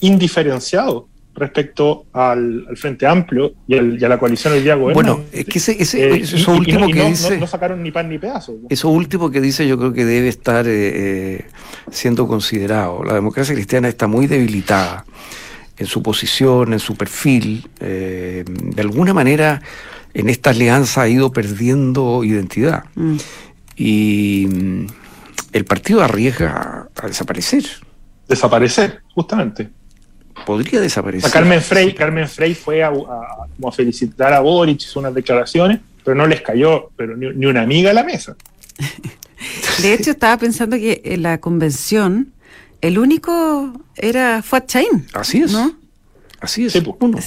indiferenciado 0.00 1.08
respecto 1.36 2.06
al, 2.12 2.66
Frente 2.76 3.06
Amplio 3.06 3.52
y, 3.68 4.02
a 4.02 4.08
la 4.08 4.18
coalición 4.18 4.54
del 4.54 4.64
día 4.64 4.74
Bueno, 4.74 5.20
es 5.30 5.44
que 5.44 5.58
ese, 5.58 5.72
eh, 5.72 6.20
eso 6.22 6.52
último 6.52 6.88
que 6.88 7.04
dice... 7.04 7.38
No, 7.38 7.46
sacaron 7.46 7.82
ni 7.82 7.90
pan 7.90 8.08
ni 8.08 8.18
pedazo. 8.18 8.56
Eso 8.68 8.88
último 8.88 9.30
que 9.30 9.40
dice 9.40 9.66
yo 9.68 9.78
creo 9.78 9.92
que 9.92 10.04
debe 10.04 10.28
estar 10.28 10.66
eh, 10.66 10.72
eh, 10.72 11.44
siendo 11.90 12.26
considerado. 12.26 13.04
La 13.04 13.14
democracia 13.14 13.54
cristiana 13.54 13.88
está 13.88 14.06
muy 14.06 14.26
debilitada 14.26 15.04
en 15.76 15.86
su 15.86 16.02
posición, 16.02 16.72
en 16.72 16.78
su 16.78 16.96
perfil. 16.96 17.68
de 17.78 18.44
alguna 18.78 19.12
manera, 19.12 19.60
en 20.14 20.30
esta 20.30 20.50
alianza 20.50 21.02
ha 21.02 21.08
ido 21.08 21.32
perdiendo 21.32 22.24
identidad. 22.24 22.84
Mm. 22.94 23.16
Y 23.76 24.46
mm, 24.50 24.86
el 25.52 25.64
partido 25.66 26.02
arriesga 26.02 26.88
a 26.96 27.06
desaparecer. 27.06 27.64
Desaparecer, 28.26 29.02
justamente 29.14 29.70
podría 30.44 30.80
desaparecer. 30.80 31.30
Carmen 31.30 31.62
Frey, 31.62 31.94
Carmen 31.94 32.28
Frey 32.28 32.54
fue 32.54 32.82
a, 32.82 32.92
felicitar 33.72 34.32
a 34.32 34.40
Boric, 34.40 34.82
hizo 34.82 35.00
unas 35.00 35.14
declaraciones, 35.14 35.80
pero 36.04 36.14
no 36.14 36.26
les 36.26 36.40
cayó 36.42 36.90
pero 36.96 37.16
ni, 37.16 37.46
una 37.46 37.62
amiga 37.62 37.90
a 37.90 37.94
la 37.94 38.04
mesa. 38.04 38.36
De 39.82 39.92
hecho, 39.92 40.10
estaba 40.10 40.38
pensando 40.38 40.76
que 40.76 41.02
en 41.04 41.22
la 41.22 41.38
convención 41.38 42.32
el 42.80 42.98
único 42.98 43.72
era 43.94 44.42
Fuad 44.42 44.64
Chain. 44.66 45.06
Así 45.12 45.42
es. 45.42 45.52
¿no? 45.52 45.76
Así 46.40 46.66
es. 46.66 46.74
uno. 47.00 47.18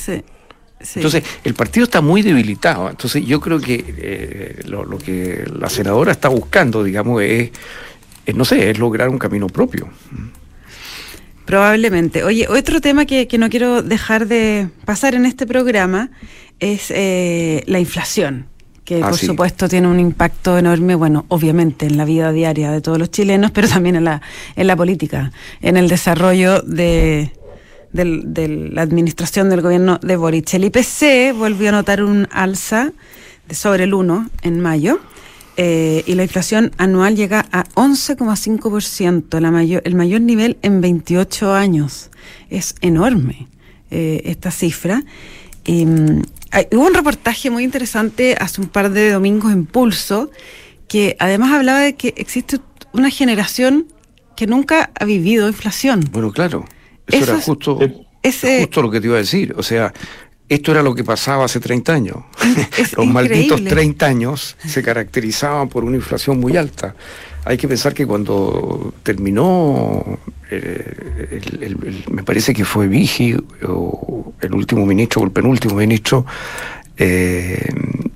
Entonces, 0.95 1.23
el 1.43 1.53
partido 1.53 1.83
está 1.83 2.01
muy 2.01 2.21
debilitado. 2.21 2.89
Entonces, 2.89 3.25
yo 3.25 3.39
creo 3.41 3.59
que 3.59 3.83
eh, 3.97 4.61
lo, 4.65 4.97
que 4.97 5.45
la 5.53 5.69
senadora 5.69 6.11
está 6.11 6.29
buscando, 6.29 6.83
digamos, 6.83 7.21
es, 7.21 7.51
no 8.33 8.45
sé, 8.45 8.69
es 8.69 8.79
lograr 8.79 9.09
un 9.09 9.17
camino 9.17 9.47
propio. 9.47 9.89
Probablemente. 11.49 12.23
Oye, 12.23 12.47
otro 12.47 12.79
tema 12.79 13.05
que, 13.05 13.27
no 13.39 13.49
quiero 13.49 13.81
dejar 13.81 14.27
de 14.27 14.69
pasar 14.85 15.15
en 15.15 15.25
este 15.25 15.47
programa 15.47 16.11
es 16.59 16.91
eh, 16.91 17.63
la 17.65 17.79
inflación 17.79 18.45
que 18.85 19.01
ah, 19.01 19.09
por 19.09 19.17
supuesto 19.17 19.67
tiene 19.67 19.87
un 19.87 19.99
impacto 19.99 20.59
enorme, 20.59 20.93
bueno, 20.93 21.25
obviamente 21.27 21.87
en 21.87 21.97
la 21.97 22.05
vida 22.05 22.31
diaria 22.31 22.69
de 22.69 22.81
todos 22.81 22.99
los 22.99 23.09
chilenos, 23.09 23.49
pero 23.55 23.67
también 23.67 23.95
en 23.95 24.03
la, 24.03 24.21
en 24.55 24.67
la 24.67 24.75
política, 24.75 25.31
en 25.59 25.75
el 25.75 25.89
desarrollo 25.89 26.61
de, 26.61 27.31
de 27.93 28.69
la 28.71 28.83
administración 28.83 29.49
del 29.49 29.61
gobierno 29.61 29.97
de 30.03 30.17
Boric. 30.17 30.53
El 30.53 30.65
IPC 30.65 31.35
volvió 31.35 31.69
a 31.69 31.71
notar 31.71 32.03
un 32.03 32.27
alza 32.29 32.93
de 33.47 33.55
sobre 33.55 33.85
el 33.85 33.95
1 33.95 34.29
en 34.43 34.59
mayo 34.59 34.99
eh, 35.57 36.03
y 36.05 36.15
la 36.15 36.23
inflación 36.23 36.71
anual 36.77 37.15
llega 37.15 37.45
a 37.51 37.65
11,5%, 37.75 39.39
la 39.39 39.51
mayor, 39.51 39.81
el 39.85 39.95
mayor 39.95 40.21
nivel 40.21 40.57
en 40.61 40.81
28 40.81 41.53
años. 41.53 42.11
Es 42.49 42.75
enorme 42.81 43.47
eh, 43.91 44.21
esta 44.25 44.51
cifra. 44.51 45.03
Mm, 45.67 46.21
hubo 46.71 46.87
un 46.87 46.93
reportaje 46.93 47.49
muy 47.49 47.63
interesante 47.63 48.35
hace 48.39 48.61
un 48.61 48.67
par 48.67 48.91
de 48.91 49.11
domingos 49.11 49.51
en 49.51 49.65
Pulso 49.65 50.31
que 50.87 51.15
además 51.19 51.53
hablaba 51.53 51.79
de 51.79 51.95
que 51.95 52.13
existe 52.17 52.59
una 52.93 53.09
generación 53.09 53.87
que 54.35 54.47
nunca 54.47 54.89
ha 54.99 55.05
vivido 55.05 55.47
inflación. 55.47 56.01
Bueno, 56.11 56.31
claro. 56.31 56.65
Eso, 57.07 57.31
era 57.31 57.41
justo, 57.41 57.79
justo 58.23 58.81
lo 58.81 58.91
que 58.91 59.01
te 59.01 59.07
iba 59.07 59.15
a 59.15 59.19
decir. 59.19 59.53
O 59.57 59.63
sea, 59.63 59.93
esto 60.49 60.71
era 60.71 60.81
lo 60.81 60.95
que 60.95 61.03
pasaba 61.03 61.45
hace 61.45 61.59
30 61.59 61.93
años. 61.93 62.17
Los 62.97 63.05
malditos 63.05 63.63
30 63.63 64.05
años 64.05 64.57
se 64.65 64.81
caracterizaban 64.81 65.69
por 65.69 65.83
una 65.83 65.95
inflación 65.95 66.39
muy 66.39 66.57
alta. 66.57 66.95
Hay 67.45 67.57
que 67.57 67.67
pensar 67.67 67.93
que 67.93 68.05
cuando 68.05 68.93
terminó, 69.03 70.19
eh, 70.51 71.71
me 72.11 72.23
parece 72.23 72.53
que 72.53 72.65
fue 72.65 72.87
Vigi, 72.87 73.37
o 73.67 74.33
el 74.41 74.53
último 74.53 74.85
ministro, 74.85 75.21
o 75.21 75.25
el 75.25 75.31
penúltimo 75.31 75.75
ministro 75.75 76.25
eh, 76.97 77.69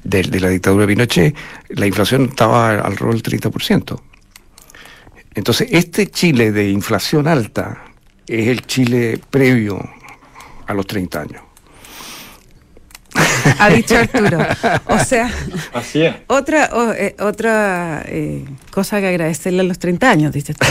de, 0.03 0.39
la 0.39 0.49
dictadura 0.49 0.85
de 0.85 0.93
Pinochet, 0.93 1.35
la 1.69 1.85
inflación 1.85 2.25
estaba 2.25 2.71
al 2.71 2.97
rol 2.97 3.21
del 3.21 3.39
30%. 3.39 3.99
Entonces, 5.35 5.67
este 5.71 6.07
Chile 6.07 6.51
de 6.51 6.69
inflación 6.69 7.27
alta 7.27 7.85
es 8.27 8.47
el 8.47 8.65
Chile 8.65 9.19
previo 9.29 9.79
a 10.67 10.73
los 10.73 10.85
30 10.85 11.21
años. 11.21 11.52
Ha 13.59 13.69
dicho 13.69 13.97
Arturo. 13.97 14.39
O 14.87 14.99
sea, 14.99 15.31
Así 15.73 16.01
es. 16.03 16.15
otra, 16.27 16.69
o- 16.73 16.93
eh, 16.93 17.15
otra 17.19 18.03
eh, 18.07 18.45
cosa 18.71 18.99
que 19.01 19.07
agradecerle 19.07 19.61
a 19.61 19.63
los 19.63 19.79
30 19.79 20.09
años, 20.09 20.31
dices 20.33 20.55
tú. 20.59 20.65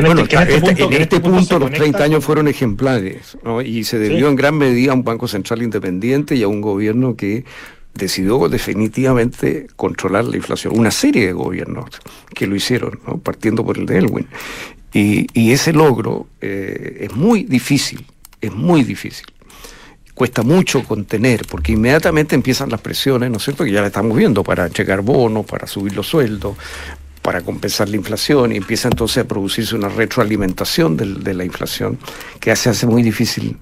Bueno, 0.00 0.22
este- 0.22 0.36
en 0.36 0.42
este 0.42 0.54
este- 0.56 0.74
punto- 0.74 0.96
en 0.96 1.02
este 1.02 1.16
los 1.20 1.22
conecta 1.60 1.78
30 1.78 2.04
años 2.04 2.24
fueron 2.24 2.48
ejemplares 2.48 3.36
¿no? 3.44 3.60
y 3.62 3.84
se 3.84 3.98
debió 3.98 4.26
Sí. 4.26 4.30
en 4.30 4.36
gran 4.36 4.56
medida 4.58 4.92
a 4.92 4.94
un 4.94 5.04
Banco 5.04 5.28
Central 5.28 5.62
independiente 5.62 6.34
y 6.36 6.42
a 6.42 6.48
un 6.48 6.60
gobierno 6.60 7.16
que 7.16 7.44
decidió 7.94 8.48
definitivamente 8.48 9.66
controlar 9.76 10.24
la 10.24 10.36
inflación. 10.36 10.78
Una 10.78 10.90
serie 10.90 11.26
de 11.26 11.32
gobiernos 11.32 11.86
que 12.34 12.46
lo 12.46 12.54
hicieron, 12.54 13.00
¿no? 13.06 13.18
partiendo 13.18 13.64
por 13.64 13.78
el 13.78 13.86
de 13.86 13.98
Elwin. 13.98 14.26
Y, 14.92 15.26
y 15.38 15.52
ese 15.52 15.72
logro 15.72 16.26
eh, 16.40 16.98
es 17.08 17.14
muy 17.16 17.44
difícil, 17.44 18.04
es 18.40 18.52
muy 18.52 18.82
difícil. 18.84 19.26
Cuesta 20.20 20.42
mucho 20.42 20.84
contener, 20.84 21.46
porque 21.48 21.72
inmediatamente 21.72 22.34
empiezan 22.34 22.68
las 22.68 22.82
presiones, 22.82 23.30
¿no 23.30 23.38
es 23.38 23.42
cierto? 23.42 23.64
Que 23.64 23.72
ya 23.72 23.80
la 23.80 23.86
estamos 23.86 24.14
viendo 24.14 24.44
para 24.44 24.68
checar 24.68 25.00
bonos, 25.00 25.46
para 25.46 25.66
subir 25.66 25.96
los 25.96 26.08
sueldos, 26.08 26.58
para 27.22 27.40
compensar 27.40 27.88
la 27.88 27.96
inflación, 27.96 28.52
y 28.52 28.58
empieza 28.58 28.88
entonces 28.88 29.24
a 29.24 29.26
producirse 29.26 29.74
una 29.74 29.88
retroalimentación 29.88 30.98
de 30.98 31.32
la 31.32 31.42
inflación 31.42 31.98
que 32.38 32.50
hace, 32.50 32.68
hace 32.68 32.86
muy 32.86 33.02
difícil 33.02 33.56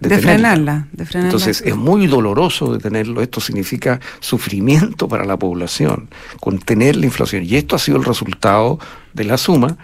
De 0.00 0.18
frenarla, 0.18 0.88
de 0.92 1.04
frenarla. 1.04 1.28
Entonces 1.28 1.62
es 1.64 1.76
muy 1.76 2.06
doloroso 2.06 2.72
detenerlo. 2.72 3.20
Esto 3.20 3.40
significa 3.40 4.00
sufrimiento 4.20 5.08
para 5.08 5.26
la 5.26 5.36
población, 5.36 6.08
contener 6.40 6.96
la 6.96 7.04
inflación. 7.04 7.44
Y 7.44 7.56
esto 7.56 7.76
ha 7.76 7.78
sido 7.78 7.98
el 7.98 8.04
resultado 8.04 8.78
de 9.12 9.24
la 9.24 9.36
suma 9.36 9.76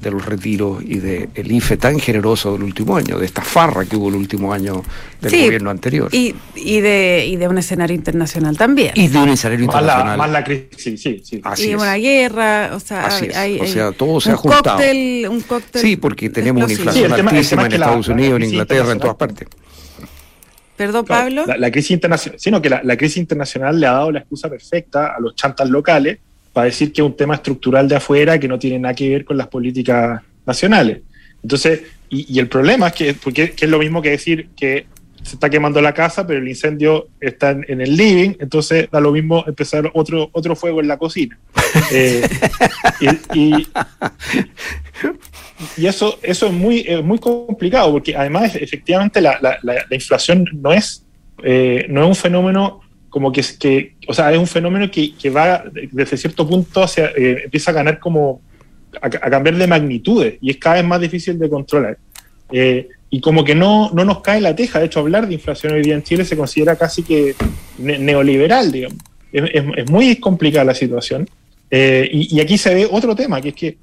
de 0.00 0.10
los 0.10 0.24
retiros 0.24 0.82
y 0.82 0.98
del 0.98 1.50
IFE 1.52 1.76
tan 1.76 1.98
generoso 1.98 2.52
del 2.52 2.62
último 2.62 2.96
año, 2.96 3.18
de 3.18 3.26
esta 3.26 3.42
farra 3.42 3.84
que 3.84 3.96
hubo 3.96 4.08
el 4.08 4.14
último 4.14 4.52
año 4.52 4.82
del 5.20 5.30
Sí, 5.30 5.44
gobierno 5.44 5.70
anterior. 5.70 6.08
Y, 6.12 6.34
y, 6.54 6.80
de, 6.80 7.26
y 7.28 7.36
de 7.36 7.48
un 7.48 7.58
escenario 7.58 7.94
internacional 7.96 8.56
también. 8.56 8.92
Y 8.94 9.08
de 9.08 9.18
un 9.18 9.30
escenario 9.30 9.66
Más 9.66 9.74
la, 9.76 9.80
internacional. 9.80 10.18
más 10.18 10.30
la 10.30 10.44
crisis, 10.44 10.68
sí, 10.76 10.96
sí, 10.98 11.20
sí. 11.24 11.40
Así 11.42 11.68
y 11.68 11.70
es. 11.70 11.76
una 11.80 11.94
guerra, 11.96 12.70
o 12.74 12.80
sea, 12.80 13.06
Así 13.06 13.24
hay, 13.26 13.30
es. 13.30 13.36
hay- 13.36 13.60
O 13.60 13.66
sea, 13.66 13.92
todo 13.92 14.20
se 14.20 14.30
ha 14.30 14.36
juntado. 14.36 14.76
Cóctel, 14.76 15.26
un 15.28 15.40
cóctel 15.40 15.82
Sí, 15.82 15.96
porque 15.96 16.30
tenemos 16.30 16.64
una 16.64 16.72
explosivo. 16.72 17.04
Inflación 17.06 17.16
tema- 17.26 17.30
altísima 17.38 17.62
es 17.62 17.64
en 17.66 17.70
que 17.70 17.76
Estados 17.76 18.08
la 18.08 18.14
Unidos, 18.14 18.36
en 18.40 18.48
Inglaterra, 18.48 18.92
en 18.92 18.98
todas 19.00 19.16
partes. 19.16 19.48
Perdón, 20.76 21.06
Claro, 21.06 21.22
Pablo. 21.24 21.44
La, 21.46 21.56
la 21.56 21.70
crisis 21.70 21.92
internacional, 21.92 22.38
sino 22.38 22.60
que 22.60 22.68
la, 22.68 22.82
la 22.84 22.96
crisis 22.98 23.16
internacional 23.16 23.80
le 23.80 23.86
ha 23.86 23.92
dado 23.92 24.12
la 24.12 24.18
excusa 24.20 24.50
perfecta 24.50 25.14
a 25.16 25.20
los 25.20 25.34
chantas 25.34 25.70
locales 25.70 26.18
para 26.56 26.64
decir 26.68 26.90
que 26.90 27.02
es 27.02 27.06
un 27.06 27.14
tema 27.14 27.34
estructural 27.34 27.86
de 27.86 27.96
afuera 27.96 28.38
que 28.40 28.48
no 28.48 28.58
tiene 28.58 28.78
nada 28.78 28.94
que 28.94 29.10
ver 29.10 29.26
con 29.26 29.36
las 29.36 29.48
políticas 29.48 30.22
nacionales. 30.46 31.02
Entonces, 31.42 31.82
y, 32.08 32.34
y 32.34 32.38
el 32.38 32.48
problema 32.48 32.86
es 32.86 32.92
que, 32.94 33.12
porque, 33.12 33.50
que 33.50 33.66
es 33.66 33.70
lo 33.70 33.78
mismo 33.78 34.00
que 34.00 34.08
decir 34.08 34.48
que 34.56 34.86
se 35.22 35.34
está 35.34 35.50
quemando 35.50 35.82
la 35.82 35.92
casa, 35.92 36.26
pero 36.26 36.38
el 36.40 36.48
incendio 36.48 37.08
está 37.20 37.50
en, 37.50 37.66
en 37.68 37.82
el 37.82 37.94
living, 37.94 38.36
entonces 38.40 38.88
da 38.90 39.00
lo 39.00 39.12
mismo 39.12 39.44
empezar 39.46 39.90
otro, 39.92 40.30
otro 40.32 40.56
fuego 40.56 40.80
en 40.80 40.88
la 40.88 40.96
cocina. 40.96 41.38
Eh, 41.92 42.26
y, 43.34 43.38
y- 43.38 43.66
y 45.76 45.86
eso, 45.86 46.18
eso 46.22 46.46
es 46.46 46.52
muy, 46.54 46.84
es 46.88 47.04
muy 47.04 47.18
complicado, 47.18 47.92
porque 47.92 48.16
además 48.16 48.54
efectivamente 48.56 49.20
la, 49.20 49.38
la- 49.42 49.58
la- 49.62 49.84
la 49.88 49.94
inflación 49.94 50.46
no 50.54 50.72
es, 50.72 51.04
eh, 51.44 51.84
no 51.90 52.00
es 52.02 52.08
un 52.08 52.14
fenómeno 52.14 52.80
como 53.10 53.32
que, 53.32 53.42
que 53.58 53.94
o 54.08 54.12
sea, 54.14 54.32
es 54.32 54.38
un 54.38 54.46
fenómeno 54.46 54.90
que, 54.90 55.14
que 55.14 55.30
va 55.30 55.64
desde 55.92 56.16
cierto 56.16 56.46
punto 56.46 56.82
hacia, 56.82 57.06
eh, 57.16 57.42
empieza 57.44 57.70
a 57.70 57.74
ganar 57.74 57.98
como, 57.98 58.40
a, 59.00 59.06
a 59.06 59.30
cambiar 59.30 59.56
de 59.56 59.66
magnitudes 59.66 60.34
y 60.40 60.50
es 60.50 60.56
cada 60.58 60.76
vez 60.76 60.84
más 60.84 61.00
difícil 61.00 61.38
de 61.38 61.48
controlar. 61.48 61.98
Eh, 62.52 62.88
y 63.10 63.20
como 63.20 63.44
que 63.44 63.54
no, 63.54 63.90
no 63.94 64.04
nos 64.04 64.20
cae 64.20 64.40
la 64.40 64.54
teja, 64.54 64.78
de 64.80 64.86
hecho 64.86 65.00
hablar 65.00 65.26
de 65.28 65.34
inflación 65.34 65.72
hoy 65.74 65.82
día 65.82 65.94
en 65.94 66.02
Chile 66.02 66.24
se 66.24 66.36
considera 66.36 66.76
casi 66.76 67.02
que 67.02 67.34
ne- 67.78 67.98
neoliberal, 67.98 68.70
digamos. 68.72 68.98
Es, 69.32 69.44
es- 69.54 69.64
es 69.76 69.90
muy 69.90 70.16
complicada 70.16 70.64
la 70.64 70.74
situación. 70.74 71.28
Eh, 71.70 72.08
y, 72.12 72.36
y 72.36 72.40
aquí 72.40 72.58
se 72.58 72.74
ve 72.74 72.88
otro 72.90 73.14
tema, 73.16 73.40
que 73.40 73.48
es 73.50 73.54
que 73.54 73.76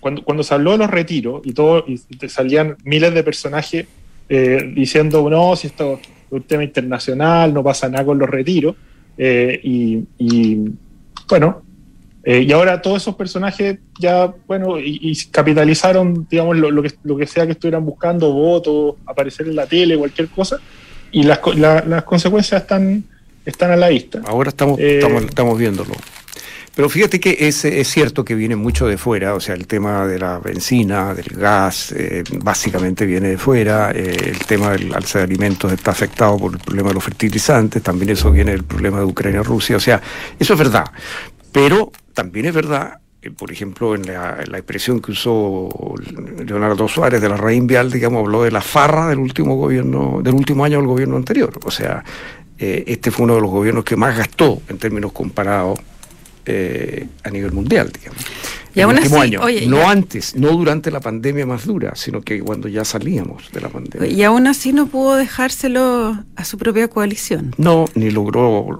cuando, 0.00 0.22
cuando 0.24 0.42
se 0.42 0.54
habló 0.54 0.72
de 0.72 0.78
los 0.78 0.90
retiros 0.90 1.42
y 1.44 1.52
todo, 1.52 1.84
y 1.86 1.98
salían 2.28 2.76
miles 2.84 3.12
de 3.14 3.22
personajes 3.22 3.86
eh, 4.28 4.72
diciendo, 4.74 5.28
no, 5.28 5.54
si 5.56 5.66
esto 5.66 6.00
es 6.02 6.08
un 6.30 6.42
tema 6.42 6.64
internacional, 6.64 7.52
no 7.52 7.62
pasa 7.62 7.88
nada 7.88 8.04
con 8.04 8.18
los 8.18 8.28
retiros, 8.28 8.74
eh, 9.18 9.60
y, 9.62 10.04
y, 10.18 10.70
bueno, 11.28 11.62
eh, 12.22 12.40
y 12.46 12.52
ahora 12.52 12.80
todos 12.82 13.02
esos 13.02 13.14
personajes 13.16 13.78
ya, 13.98 14.32
bueno, 14.46 14.78
y, 14.78 14.98
y 15.02 15.16
capitalizaron, 15.30 16.26
digamos, 16.30 16.56
lo, 16.56 16.70
lo 16.70 16.82
que, 16.82 16.92
lo 17.04 17.16
que 17.16 17.26
sea 17.26 17.46
que 17.46 17.52
estuvieran 17.52 17.84
buscando, 17.84 18.32
votos, 18.32 18.96
aparecer 19.06 19.46
en 19.48 19.56
la 19.56 19.66
tele, 19.66 19.96
cualquier 19.96 20.28
cosa, 20.28 20.58
y 21.12 21.22
las, 21.22 21.40
la- 21.56 21.82
las 21.86 22.04
consecuencias 22.04 22.62
están, 22.62 23.02
están 23.44 23.70
a 23.72 23.76
la 23.76 23.88
vista. 23.88 24.20
Ahora 24.26 24.50
estamos, 24.50 24.78
Eh, 24.78 24.98
estamos, 24.98 25.22
estamos 25.24 25.58
viéndolo. 25.58 25.92
Pero 26.80 26.88
fíjate 26.88 27.20
que 27.20 27.36
es, 27.40 27.62
es 27.66 27.88
cierto 27.88 28.24
que 28.24 28.34
viene 28.34 28.56
mucho 28.56 28.86
de 28.86 28.96
fuera, 28.96 29.34
o 29.34 29.40
sea, 29.40 29.54
el 29.54 29.66
tema 29.66 30.06
de 30.06 30.18
la 30.18 30.38
benzina, 30.38 31.12
del 31.12 31.26
gas, 31.36 31.92
eh, 31.92 32.24
básicamente 32.42 33.04
viene 33.04 33.28
de 33.28 33.36
fuera, 33.36 33.90
eh, 33.90 34.16
el 34.30 34.38
tema 34.46 34.70
del 34.70 34.94
alza 34.94 35.18
de 35.18 35.24
alimentos 35.24 35.70
está 35.70 35.90
afectado 35.90 36.38
por 36.38 36.54
el 36.54 36.58
problema 36.58 36.88
de 36.88 36.94
los 36.94 37.04
fertilizantes, 37.04 37.82
también 37.82 38.12
eso 38.12 38.30
viene 38.30 38.52
del 38.52 38.64
problema 38.64 39.00
de 39.00 39.04
Ucrania-Rusia, 39.04 39.76
o 39.76 39.80
sea, 39.80 40.00
eso 40.38 40.54
es 40.54 40.58
verdad. 40.58 40.86
Pero 41.52 41.92
también 42.14 42.46
es 42.46 42.54
verdad, 42.54 42.98
por 43.36 43.52
ejemplo, 43.52 43.94
en 43.94 44.06
la, 44.06 44.38
expresión 44.54 45.02
que 45.02 45.12
usó 45.12 45.68
Leonardo 46.46 46.88
Suárez 46.88 47.20
de 47.20 47.28
la 47.28 47.36
Rein 47.36 47.66
Vial, 47.66 47.90
digamos, 47.90 48.20
habló 48.20 48.44
de 48.44 48.52
la 48.52 48.62
farra 48.62 49.08
del 49.08 49.18
último 49.18 49.56
gobierno, 49.56 50.22
del 50.22 50.32
último 50.32 50.64
año 50.64 50.78
del 50.78 50.86
gobierno 50.86 51.16
anterior, 51.16 51.52
o 51.62 51.70
sea, 51.70 52.02
eh, 52.58 52.84
este 52.86 53.10
fue 53.10 53.24
uno 53.24 53.34
de 53.34 53.42
los 53.42 53.50
gobiernos 53.50 53.84
que 53.84 53.96
más 53.96 54.16
gastó 54.16 54.62
en 54.66 54.78
términos 54.78 55.12
comparados 55.12 55.78
eh, 56.52 57.06
a 57.24 57.30
nivel 57.30 57.52
mundial, 57.52 57.90
digamos. 57.92 58.18
Y 58.74 58.80
aún 58.82 58.98
así, 58.98 59.12
año, 59.16 59.40
oye, 59.42 59.66
no 59.66 59.78
ya- 59.78 59.90
antes, 59.90 60.36
no 60.36 60.50
durante 60.50 60.90
la 60.92 61.00
pandemia 61.00 61.44
más 61.44 61.66
dura, 61.66 61.92
sino 61.96 62.20
que 62.22 62.40
cuando 62.40 62.68
ya 62.68 62.84
salíamos 62.84 63.50
de 63.52 63.60
la 63.60 63.68
pandemia. 63.68 64.08
Y 64.08 64.22
aún 64.22 64.46
así 64.46 64.72
no 64.72 64.86
pudo 64.86 65.16
dejárselo 65.16 66.16
a 66.36 66.44
su 66.44 66.56
propia 66.56 66.86
coalición. 66.88 67.52
No, 67.58 67.86
ni 67.94 68.10
logró 68.10 68.78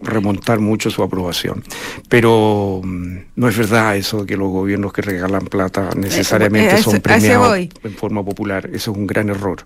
remontar 0.00 0.60
mucho 0.60 0.90
su 0.90 1.02
aprobación. 1.02 1.64
Pero 2.08 2.80
mm, 2.84 3.16
no 3.34 3.48
es 3.48 3.58
verdad 3.58 3.96
eso 3.96 4.20
de 4.20 4.26
que 4.26 4.36
los 4.36 4.48
gobiernos 4.50 4.92
que 4.92 5.02
regalan 5.02 5.46
plata 5.46 5.90
necesariamente 5.96 6.68
eh, 6.68 6.72
a 6.72 6.74
ese- 6.74 6.84
son 6.90 7.00
premiados 7.00 7.58
en 7.82 7.94
forma 7.96 8.24
popular. 8.24 8.70
Eso 8.72 8.92
es 8.92 8.96
un 8.96 9.06
gran 9.08 9.28
error. 9.28 9.64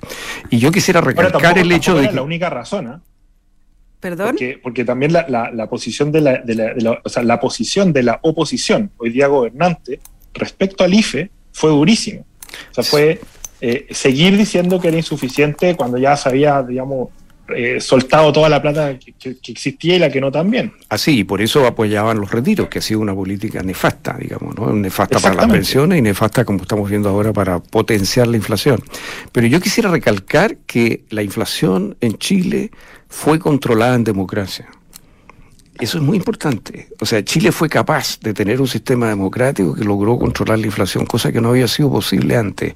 Y 0.48 0.58
yo 0.58 0.72
quisiera 0.72 1.02
recalcar 1.02 1.32
tampoco, 1.42 1.60
el 1.60 1.72
hecho 1.72 1.94
de 1.96 2.10
la 2.10 2.22
única 2.22 2.48
razón. 2.48 3.02
¿Perdón? 4.02 4.36
Porque, 4.64 4.84
también 4.84 5.12
la, 5.12 5.68
posición 5.70 6.10
de 6.10 6.20
la, 6.20 7.00
o 7.04 7.40
posición 7.40 7.92
de 7.92 8.02
la 8.02 8.18
oposición, 8.22 8.90
hoy 8.96 9.10
día 9.10 9.28
gobernante, 9.28 10.00
respecto 10.34 10.82
al 10.82 10.92
IFE, 10.92 11.30
fue 11.52 11.70
durísima. 11.70 12.22
O 12.22 12.74
sea, 12.74 12.82
fue 12.82 13.20
eh, 13.60 13.86
seguir 13.92 14.36
diciendo 14.36 14.80
que 14.80 14.88
era 14.88 14.96
insuficiente 14.96 15.76
cuando 15.76 15.98
ya 15.98 16.16
se 16.16 16.28
había, 16.28 16.60
digamos, 16.64 17.10
eh, 17.48 17.80
soltado 17.80 18.32
toda 18.32 18.48
la 18.48 18.62
plata 18.62 18.96
que, 18.98 19.36
existía 19.48 19.96
y 19.96 19.98
la 19.98 20.10
que 20.10 20.20
no 20.20 20.30
también. 20.30 20.72
Así, 20.88 21.18
y 21.18 21.24
por 21.24 21.42
eso 21.42 21.66
apoyaban 21.66 22.20
los 22.20 22.30
retiros, 22.30 22.68
que 22.68 22.78
ha 22.78 22.82
sido 22.82 23.00
una 23.00 23.14
política 23.14 23.62
nefasta, 23.62 24.16
digamos, 24.18 24.56
¿no? 24.56 24.72
Nefasta 24.72 25.18
para 25.18 25.34
las 25.34 25.48
pensiones 25.48 25.98
y 25.98 26.02
nefasta, 26.02 26.44
como 26.44 26.62
estamos 26.62 26.88
viendo 26.88 27.08
ahora, 27.08 27.32
para 27.32 27.58
potenciar 27.60 28.28
la 28.28 28.36
inflación. 28.36 28.80
Pero 29.32 29.46
yo 29.48 29.60
quisiera 29.60 29.90
recalcar 29.90 30.56
que 30.66 31.04
la 31.10 31.22
inflación 31.22 31.96
en 32.00 32.16
Chile 32.18 32.70
fue 33.08 33.38
controlada 33.38 33.96
en 33.96 34.04
democracia. 34.04 34.68
Eso 35.80 35.98
es 35.98 36.04
muy 36.04 36.16
importante. 36.16 36.88
O 37.00 37.06
sea, 37.06 37.24
Chile 37.24 37.50
fue 37.50 37.68
capaz 37.68 38.20
de 38.20 38.34
tener 38.34 38.60
un 38.60 38.68
sistema 38.68 39.08
democrático 39.08 39.74
que 39.74 39.84
logró 39.84 40.18
controlar 40.18 40.58
la 40.58 40.66
inflación, 40.66 41.06
cosa 41.06 41.32
que 41.32 41.40
no 41.40 41.48
había 41.48 41.66
sido 41.66 41.90
posible 41.90 42.36
antes. 42.36 42.74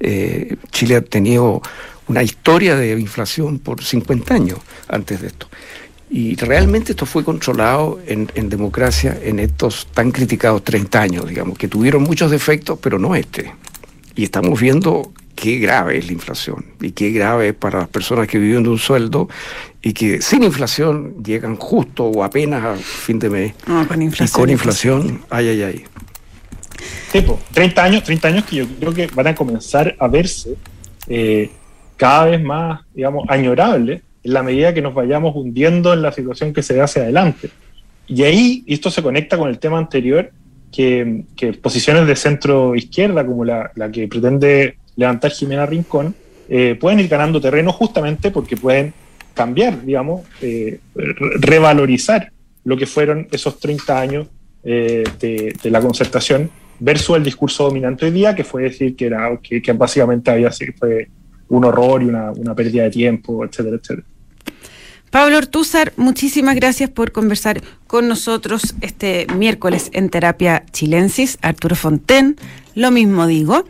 Eh, 0.00 0.56
Chile 0.70 0.96
ha 0.96 1.00
tenido 1.00 1.62
una 2.08 2.22
historia 2.22 2.76
de 2.76 2.98
inflación 2.98 3.58
por 3.58 3.82
50 3.82 4.34
años 4.34 4.58
antes 4.88 5.20
de 5.20 5.28
esto. 5.28 5.48
Y 6.10 6.36
realmente 6.36 6.92
esto 6.92 7.06
fue 7.06 7.24
controlado 7.24 7.98
en, 8.06 8.30
en 8.34 8.50
democracia 8.50 9.18
en 9.22 9.38
estos 9.38 9.86
tan 9.94 10.10
criticados 10.10 10.62
30 10.62 11.00
años, 11.00 11.28
digamos, 11.28 11.56
que 11.56 11.68
tuvieron 11.68 12.02
muchos 12.02 12.30
defectos, 12.30 12.78
pero 12.82 12.98
no 12.98 13.14
este. 13.14 13.54
Y 14.14 14.24
estamos 14.24 14.60
viendo 14.60 15.10
qué 15.34 15.56
grave 15.58 15.96
es 15.96 16.06
la 16.06 16.12
inflación 16.12 16.66
y 16.80 16.90
qué 16.92 17.10
grave 17.10 17.48
es 17.48 17.54
para 17.54 17.80
las 17.80 17.88
personas 17.88 18.28
que 18.28 18.38
viven 18.38 18.62
de 18.62 18.68
un 18.68 18.78
sueldo 18.78 19.28
y 19.80 19.94
que 19.94 20.20
sin 20.20 20.42
inflación 20.42 21.14
llegan 21.24 21.56
justo 21.56 22.04
o 22.04 22.22
apenas 22.22 22.62
a 22.62 22.76
fin 22.76 23.18
de 23.18 23.30
mes. 23.30 23.54
No, 23.66 23.88
con 23.88 24.02
Y 24.02 24.04
inflación. 24.04 24.40
con 24.40 24.50
inflación, 24.50 25.22
ay, 25.30 25.48
ay, 25.48 25.62
ay. 25.62 25.84
Tipo, 27.10 27.40
30 27.54 27.84
años, 27.84 28.04
30 28.04 28.28
años 28.28 28.44
que 28.44 28.56
yo 28.56 28.66
creo 28.78 28.92
que 28.92 29.06
van 29.08 29.28
a 29.28 29.34
comenzar 29.34 29.96
a 29.98 30.08
verse 30.08 30.56
eh, 31.08 31.50
cada 32.02 32.24
vez 32.24 32.42
más, 32.42 32.80
digamos, 32.92 33.26
añorables 33.28 34.02
en 34.24 34.32
la 34.32 34.42
medida 34.42 34.74
que 34.74 34.82
nos 34.82 34.92
vayamos 34.92 35.36
hundiendo 35.36 35.92
en 35.92 36.02
la 36.02 36.10
situación 36.10 36.52
que 36.52 36.60
se 36.60 36.74
ve 36.74 36.80
hacia 36.80 37.02
adelante. 37.02 37.48
Y 38.08 38.24
ahí, 38.24 38.64
esto 38.66 38.90
se 38.90 39.04
conecta 39.04 39.38
con 39.38 39.48
el 39.48 39.60
tema 39.60 39.78
anterior, 39.78 40.32
que, 40.72 41.22
posiciones 41.62 42.08
de 42.08 42.16
centro 42.16 42.74
izquierda, 42.74 43.24
como 43.24 43.44
la, 43.44 43.70
que 43.92 44.08
pretende 44.08 44.78
levantar 44.96 45.30
Jimena 45.30 45.64
Rincón, 45.64 46.12
eh, 46.48 46.76
pueden 46.80 46.98
ir 46.98 47.06
ganando 47.06 47.40
terreno 47.40 47.72
justamente 47.72 48.32
porque 48.32 48.56
pueden 48.56 48.92
cambiar, 49.32 49.84
digamos, 49.84 50.22
eh, 50.40 50.80
revalorizar 50.96 52.32
lo 52.64 52.76
que 52.76 52.86
fueron 52.86 53.28
esos 53.30 53.60
30 53.60 54.00
años 54.00 54.26
eh, 54.64 55.04
de, 55.20 55.70
la 55.70 55.80
concertación 55.80 56.50
versus 56.80 57.16
el 57.16 57.22
discurso 57.22 57.62
dominante 57.62 58.06
hoy 58.06 58.10
día, 58.10 58.34
que 58.34 58.42
fue 58.42 58.64
decir 58.64 58.96
que, 58.96 59.06
era, 59.06 59.38
que, 59.40 59.72
básicamente 59.72 60.32
había 60.32 60.50
sido 60.50 60.72
un 61.52 61.64
horror 61.66 62.02
y 62.02 62.06
una, 62.06 62.54
pérdida 62.54 62.84
de 62.84 62.90
tiempo, 62.90 63.44
etcétera, 63.44 63.76
etcétera. 63.76 64.06
Pablo 65.10 65.36
Ortúzar, 65.36 65.92
muchísimas 65.96 66.56
gracias 66.56 66.88
por 66.88 67.12
conversar 67.12 67.60
con 67.86 68.08
nosotros 68.08 68.74
este 68.80 69.26
miércoles 69.36 69.90
en 69.92 70.08
Terapia 70.08 70.64
Chilensis. 70.72 71.38
Arturo 71.42 71.76
Fonten, 71.76 72.36
lo 72.74 72.90
mismo 72.90 73.26
digo. 73.26 73.66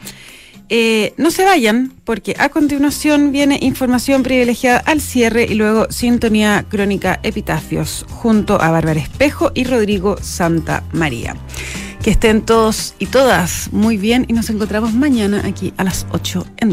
Eh, 0.68 1.12
no 1.16 1.32
se 1.32 1.44
vayan, 1.44 1.92
porque 2.04 2.36
a 2.38 2.48
continuación 2.48 3.32
viene 3.32 3.58
información 3.60 4.22
privilegiada 4.22 4.78
al 4.78 5.00
cierre 5.00 5.44
y 5.44 5.54
luego 5.54 5.90
sintonía 5.90 6.64
crónica 6.68 7.18
epitafios 7.24 8.06
junto 8.08 8.62
a 8.62 8.70
Bárbara 8.70 9.00
Espejo 9.00 9.50
y 9.54 9.64
Rodrigo 9.64 10.16
Santa 10.22 10.84
María. 10.92 11.34
Que 12.02 12.10
estén 12.10 12.42
todos 12.42 12.94
y 12.98 13.06
todas 13.06 13.72
muy 13.72 13.96
bien 13.96 14.24
y 14.28 14.32
nos 14.32 14.48
encontramos 14.48 14.94
mañana 14.94 15.42
aquí 15.44 15.74
a 15.76 15.84
las 15.84 16.06
8 16.10 16.46
en 16.56 16.68